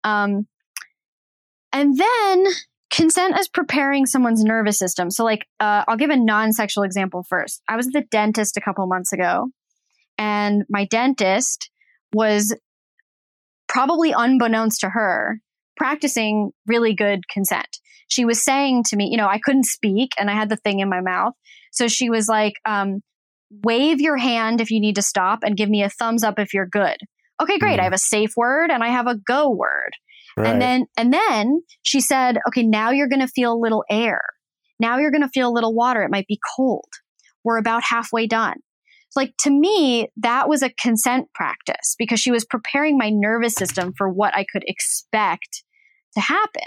[0.04, 0.46] Um,
[1.72, 2.46] and then
[2.90, 5.10] consent is preparing someone's nervous system.
[5.10, 7.62] So, like, uh, I'll give a non sexual example first.
[7.68, 9.48] I was at the dentist a couple months ago,
[10.18, 11.70] and my dentist
[12.12, 12.56] was
[13.68, 15.40] probably unbeknownst to her
[15.76, 17.78] practicing really good consent.
[18.08, 20.80] She was saying to me, you know, I couldn't speak and I had the thing
[20.80, 21.32] in my mouth.
[21.72, 23.00] So she was like, um,
[23.64, 26.52] wave your hand if you need to stop and give me a thumbs up if
[26.52, 26.96] you're good.
[27.40, 27.80] Okay, great.
[27.80, 29.92] I have a safe word and I have a go word.
[30.36, 34.20] And then, and then she said, okay, now you're going to feel a little air.
[34.78, 36.02] Now you're going to feel a little water.
[36.02, 36.88] It might be cold.
[37.44, 38.56] We're about halfway done.
[39.16, 43.92] Like to me, that was a consent practice because she was preparing my nervous system
[43.96, 45.64] for what I could expect
[46.14, 46.62] to happen.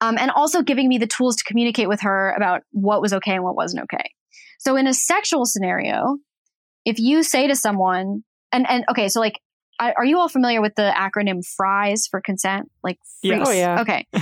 [0.00, 3.34] Um, and also giving me the tools to communicate with her about what was okay
[3.34, 4.10] and what wasn't okay.
[4.58, 6.16] So in a sexual scenario,
[6.86, 9.38] if you say to someone, and, and okay, so like
[9.80, 12.70] are you all familiar with the acronym FRIES for consent?
[12.84, 13.38] Like, Yes.
[13.38, 13.48] freeze?
[13.48, 13.80] Oh, yeah.
[13.80, 14.06] Okay.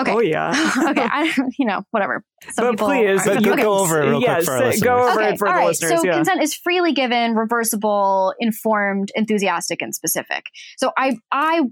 [0.00, 0.12] Oh, okay.
[0.12, 0.50] Oh yeah.
[0.90, 1.02] okay.
[1.04, 2.22] I, you know, whatever.
[2.50, 3.62] Some but people please, aren't- But okay.
[3.62, 4.82] go over it real quick for our listeners.
[4.82, 5.66] go over Okay, it for all the right.
[5.66, 6.00] listeners.
[6.00, 6.12] So yeah.
[6.14, 10.44] consent is freely given, reversible, informed, enthusiastic, and specific.
[10.76, 11.62] So I, I,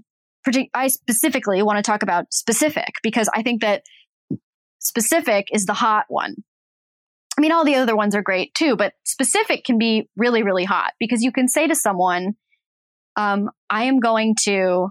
[0.73, 3.83] I specifically want to talk about specific because I think that
[4.79, 6.35] specific is the hot one.
[7.37, 10.63] I mean, all the other ones are great too, but specific can be really, really
[10.65, 12.35] hot because you can say to someone,
[13.17, 14.89] um, I am going to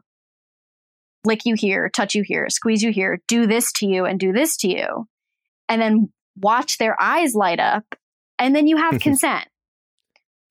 [1.24, 4.32] lick you here, touch you here, squeeze you here, do this to you, and do
[4.32, 5.06] this to you.
[5.68, 7.84] And then watch their eyes light up,
[8.38, 9.46] and then you have consent.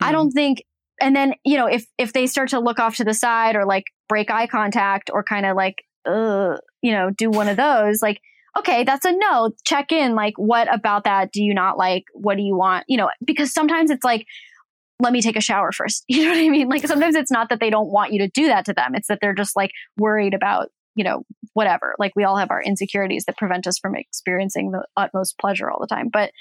[0.01, 0.63] I don't think,
[0.99, 3.65] and then, you know, if, if they start to look off to the side or
[3.65, 8.01] like break eye contact or kind of like, uh, you know, do one of those,
[8.01, 8.19] like,
[8.57, 9.51] okay, that's a no.
[9.65, 10.15] Check in.
[10.15, 12.03] Like, what about that do you not like?
[12.13, 12.85] What do you want?
[12.87, 14.25] You know, because sometimes it's like,
[14.99, 16.03] let me take a shower first.
[16.09, 16.69] You know what I mean?
[16.69, 18.95] Like sometimes it's not that they don't want you to do that to them.
[18.95, 21.23] It's that they're just like worried about, you know,
[21.53, 21.95] whatever.
[21.99, 25.79] Like we all have our insecurities that prevent us from experiencing the utmost pleasure all
[25.81, 26.09] the time.
[26.11, 26.31] But,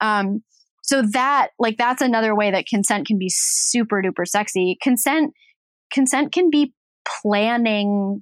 [0.00, 0.42] um,
[0.82, 4.76] so that, like, that's another way that consent can be super duper sexy.
[4.82, 5.32] Consent,
[5.92, 6.72] consent can be
[7.06, 8.20] planning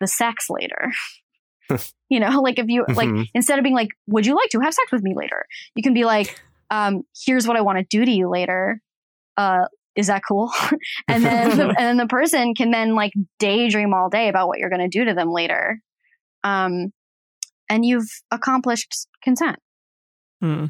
[0.00, 0.92] the sex later.
[2.08, 3.26] you know, like if you, like, Mhm.
[3.34, 5.44] instead of being like, would you like to have sex with me later?
[5.74, 6.40] You can be like,
[6.70, 8.80] um, here's what I want to do to you later.
[9.36, 10.50] Uh, is that cool?
[11.08, 14.58] and then, the, and then the person can then like daydream all day about what
[14.58, 15.80] you're going to do to them later.
[16.44, 16.92] Um,
[17.68, 19.56] and you've accomplished consent.
[20.40, 20.66] Hmm.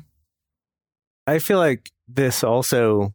[1.27, 3.15] I feel like this also,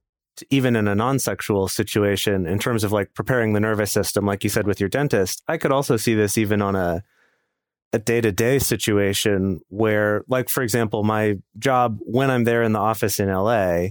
[0.50, 4.44] even in a non sexual situation, in terms of like preparing the nervous system, like
[4.44, 7.04] you said with your dentist, I could also see this even on a
[7.94, 12.74] a day to day situation where, like, for example, my job when I'm there in
[12.74, 13.90] the office in LA,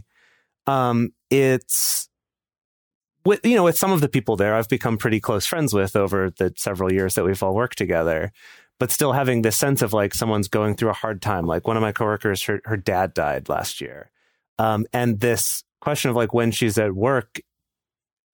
[0.67, 2.09] um, it's
[3.25, 5.97] with you know with some of the people there I've become pretty close friends with
[5.97, 8.33] over the several years that we've all worked together.
[8.79, 11.47] But still having this sense of like someone's going through a hard time.
[11.47, 14.11] Like one of my coworkers, her her dad died last year,
[14.59, 17.41] um, and this question of like when she's at work,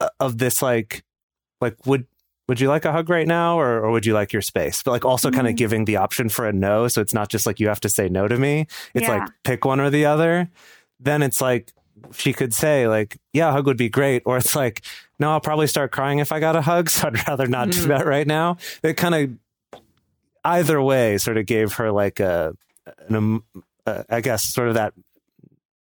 [0.00, 1.04] uh, of this like
[1.60, 2.06] like would
[2.48, 3.56] would you like a hug right now?
[3.58, 4.82] Or, or would you like your space?
[4.82, 6.88] But like also kind of giving the option for a no.
[6.88, 8.66] So it's not just like you have to say no to me.
[8.94, 9.18] It's Yeah.
[9.18, 10.50] like pick one or the other.
[10.98, 11.72] Then it's like
[12.12, 14.82] she could say like yeah a hug would be great or it's like
[15.18, 17.82] no i'll probably start crying if i got a hug so i'd rather not do
[17.82, 17.88] Mhm.
[17.88, 19.30] that right now it kind of
[20.44, 22.54] either way sort of gave her like a
[23.08, 23.44] an, um,
[23.86, 24.92] uh, guess sort of that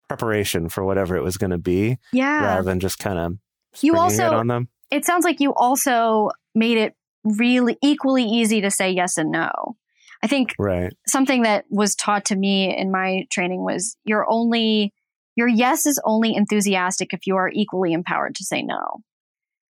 [0.09, 2.45] preparation for whatever it was going to be Yeah.
[2.45, 3.37] rather than just kind of
[3.81, 8.61] You also- it on them it sounds like you also made it really equally easy
[8.61, 9.75] to say yes and no.
[10.21, 14.93] I think right something that was taught to me in my training was you're only
[15.35, 19.01] your yes is only enthusiastic if you are equally empowered to say no.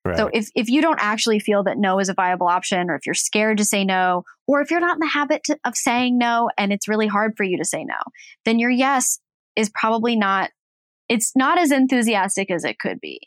[0.05, 2.95] right So if if you don't actually feel that no is a viable option or
[2.95, 5.75] if you're scared to say no or if you're not in the habit to, of
[5.75, 7.97] saying no and it's really hard for you to say no,
[8.45, 9.19] then your yes
[9.55, 10.49] is probably not
[11.09, 13.19] it's not as enthusiastic as it could be.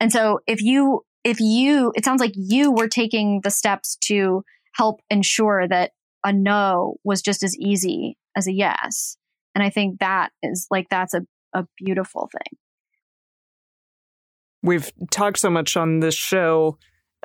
[0.00, 4.44] And so if you if you it sounds like you were taking the steps to
[4.74, 5.92] help ensure that
[6.24, 9.16] a no was just as easy as a yes.
[9.54, 11.22] And I think that is like that's a
[11.54, 12.58] a beautiful thing.
[14.62, 16.78] We've talked so much on this show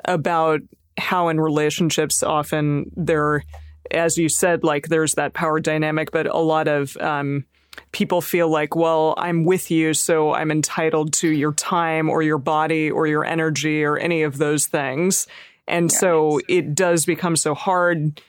[0.04, 0.60] about
[0.98, 3.44] how in relationships often there,
[3.90, 7.44] as you said, like there's that power dynamic, but a lot of um,
[7.92, 12.38] people feel like, well, I'm with you, so I'm entitled to your time or your
[12.38, 15.26] body or your energy or any of those things.
[15.68, 18.20] And so it does become so hard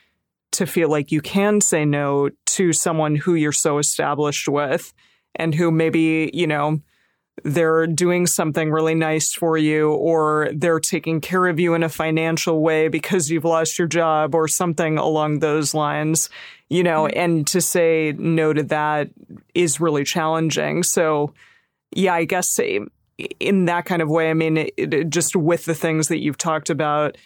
[0.52, 4.92] to feel like you can say no to someone who you're so established with
[5.34, 6.80] and who maybe, you know,
[7.44, 11.88] they're doing something really nice for you or they're taking care of you in a
[11.88, 16.28] financial way because you've lost your job or something along those lines,
[16.68, 19.08] you know, and to say no to that
[19.54, 20.82] is really challenging.
[20.82, 21.32] So,
[21.94, 22.80] yeah, I guess eh,
[23.38, 26.38] in that kind of way, I mean, it, it, just with the things that you've
[26.38, 27.16] talked about,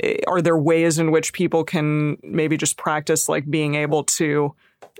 [0.00, 4.54] eh, are there ways in which people can maybe just practice like being able to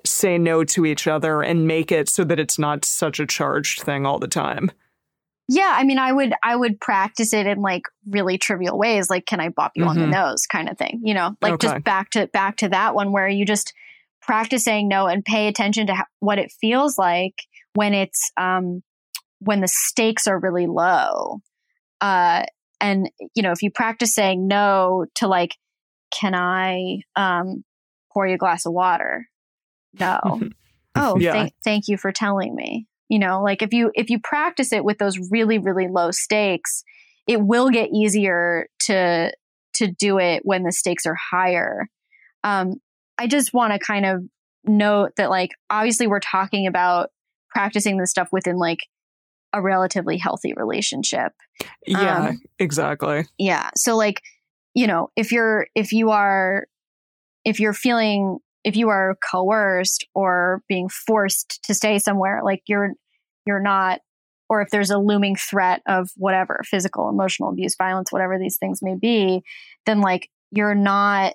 [0.05, 3.83] say no to each other and make it so that it's not such a charged
[3.83, 4.71] thing all the time.
[5.49, 9.27] Yeah, I mean, I would I would practice it in like really trivial ways, like
[9.27, 10.11] can I bop you on the Mhm.
[10.11, 11.01] nose, kind of thing.
[11.05, 11.67] You know, like Okay.
[11.69, 13.75] just back to back to that one where you just
[14.23, 17.35] practice saying no and pay attention to how, what it feels like
[17.75, 18.83] when it's um
[19.41, 21.41] when the stakes are really low.
[22.01, 22.45] Uh,
[22.81, 25.57] and you know, if you practice saying no to like,
[26.13, 27.65] can I um
[28.13, 29.27] pour you a glass of water?
[29.99, 30.19] No.
[30.97, 31.33] oh, Yeah.
[31.33, 34.85] thank thank you for telling me you know like if you if you practice it
[34.85, 36.83] with those really really low stakes
[37.27, 39.33] it will get easier to
[39.75, 41.87] to do it when the stakes are higher
[42.45, 42.75] um
[43.19, 44.23] i just want to kind of
[44.65, 47.11] note that like obviously we're talking about
[47.51, 48.79] practicing this stuff within like
[49.53, 51.33] a relatively healthy relationship
[51.87, 53.25] Yeah, Um, exactly.
[53.39, 54.21] yeah so like
[54.75, 56.67] you know if you're if you are
[57.45, 62.93] if you're feeling if you are coerced or being forced to stay somewhere, like you're,
[63.47, 64.01] you're not,
[64.49, 68.81] or if there's a looming threat of whatever, physical, emotional abuse, violence, whatever these things
[68.83, 69.43] may be,
[69.87, 71.35] then like you're not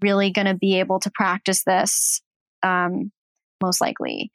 [0.00, 2.20] really going to be able to practice this,
[2.62, 3.12] um,
[3.62, 4.32] most likely.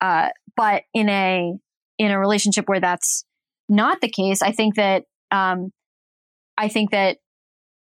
[0.00, 1.52] Uh, but in a,
[1.98, 3.24] in a relationship where that's
[3.68, 5.72] not the case, I think that, um,
[6.56, 7.18] I think that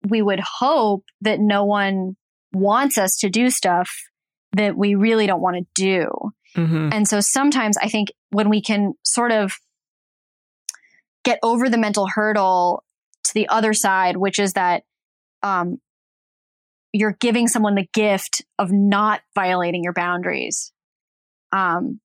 [0.07, 2.15] we would hope that no one
[2.53, 3.91] wants us to do stuff
[4.53, 6.09] that we really don't want to do.
[6.55, 6.89] Mm-hmm.
[6.91, 9.53] And so sometimes I think when we can sort of
[11.23, 12.83] get over the mental hurdle
[13.25, 14.83] to the other side, which is that
[15.43, 15.77] um,
[16.91, 20.71] you're giving someone the gift of not violating your boundaries,
[21.51, 21.99] um,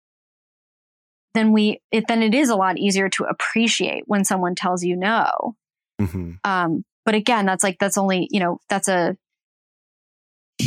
[1.34, 4.96] then we it, then it is a lot easier to appreciate when someone tells you
[4.96, 5.56] no.
[6.00, 9.16] hmm Um, but again, that's like that's only you know that's a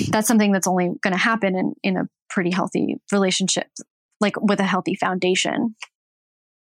[0.09, 3.67] that's something that's only going to happen in in a pretty healthy relationship,
[4.21, 5.75] like with a healthy foundation.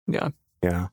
[0.08, 0.30] Yeah.
[0.64, 0.88] Yeah.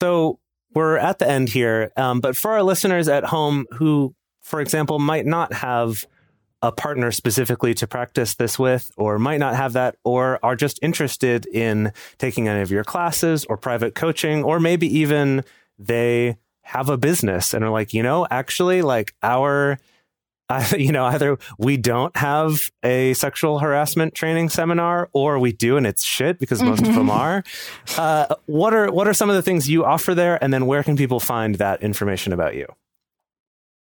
[0.00, 0.38] So
[0.74, 1.92] we're at the end here.
[1.96, 6.04] Um, but for our listeners at home who, for example, might not have
[6.62, 10.78] a partner specifically to practice this with, or might not have that, or are just
[10.80, 15.44] interested in taking any of your classes or private coaching, or maybe even
[15.78, 19.76] they have a business and are like, you know, actually, like our
[20.82, 25.86] You know, either we don't have a sexual harassment training seminar, or we do, and
[25.86, 27.44] it's shit because most of them are.
[27.96, 30.82] Uh, what are what are some of the things you offer there, and then where
[30.82, 32.66] can people find that information about you?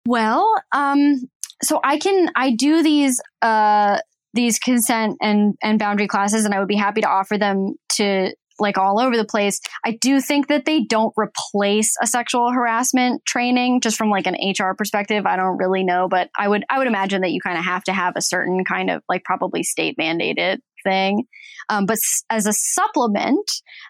[0.05, 1.29] Well, um,
[1.61, 3.99] so I can I do these uh
[4.33, 8.33] these consent and and boundary classes, and I would be happy to offer them to
[8.59, 9.59] like all over the place.
[9.85, 14.35] I do think that they don't replace a sexual harassment training just from like an
[14.35, 15.25] HR perspective.
[15.25, 17.83] I don't really know, but I would I would imagine that you kind of have
[17.85, 21.25] to have a certain kind of like probably state mandated thing.
[21.69, 21.97] Um, but
[22.29, 23.49] as a supplement,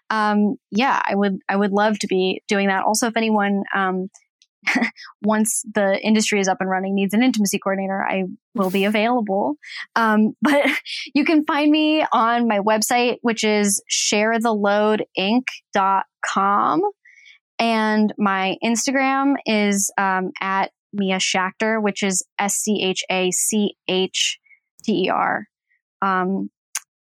[0.10, 2.84] um, yeah, I would I would love to be doing that.
[2.84, 4.10] Also, if anyone um,
[5.22, 8.24] once the industry is up and running needs an intimacy coordinator, I
[8.56, 9.56] will be available.
[9.96, 10.66] Um, but
[11.14, 16.82] you can find me on my website, which is sharetheloadinc.com.
[17.60, 23.76] And my Instagram is um, at Mia Schachter, which is S C H A C
[23.88, 24.40] H
[24.84, 25.48] T E R.
[26.02, 26.50] Um,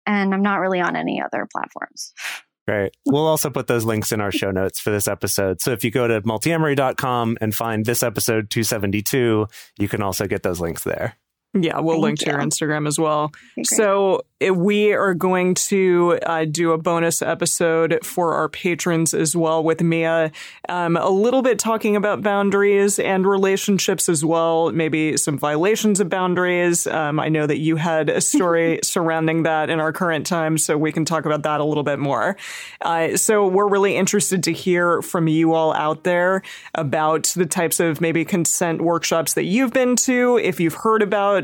[0.06, 2.12] and I'm not really on any other platforms.
[2.70, 2.92] Great.
[3.04, 5.60] We'll also put those links in our show notes for this episode.
[5.60, 9.48] So if you go to multiamory.com and find this episode 272,
[9.80, 11.16] you can also get those links there.
[11.52, 12.38] Yeah, we'll Thank link to your.
[12.38, 13.32] Instagram as well.
[13.58, 13.64] Okay.
[13.64, 19.62] So we are going to uh, do a bonus episode for our patrons as well
[19.62, 20.32] with Mia.
[20.68, 26.08] Um, a little bit talking about boundaries and relationships as well, maybe some violations of
[26.08, 26.86] boundaries.
[26.86, 30.78] Um, I know that you had a story surrounding that in our current time, so
[30.78, 32.36] we can talk about that a little bit more.
[32.80, 36.42] Uh, so we're really interested to hear from you all out there
[36.76, 41.39] about the types of maybe consent workshops that you've been to, if you've heard about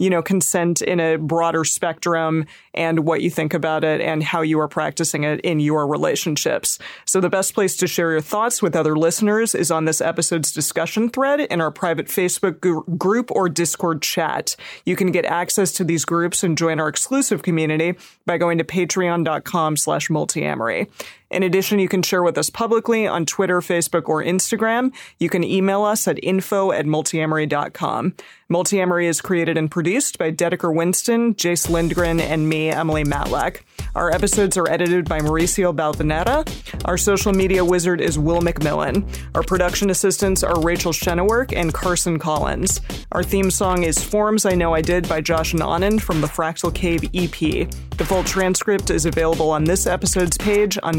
[0.00, 4.40] you know, consent in a broader spectrum and what you think about it and how
[4.40, 6.78] you are practicing it in your relationships.
[7.04, 10.52] So the best place to share your thoughts with other listeners is on this episode's
[10.52, 12.60] discussion thread in our private Facebook
[12.96, 14.56] group or Discord chat.
[14.86, 18.64] You can get access to these groups and join our exclusive community by going to
[18.64, 20.88] patreon.com slash multiamory.
[21.30, 24.92] In addition, you can share with us publicly on Twitter, Facebook, or Instagram.
[25.18, 28.14] You can email us at info at multiamory.com.
[28.50, 33.60] Multiamory is created and produced by Dedeker Winston, Jase Lindgren, and me, Emily Matlack.
[33.94, 36.44] Our episodes are edited by Mauricio Balvanera.
[36.84, 39.04] Our social media wizard is Will McMillan.
[39.36, 42.80] Our production assistants are Rachel Shennework and Carson Collins.
[43.12, 46.26] Our theme song is Forms I Know I Did by Josh and Anand from the
[46.26, 47.70] Fractal Cave EP.
[47.98, 50.98] The full transcript is available on this episode's page on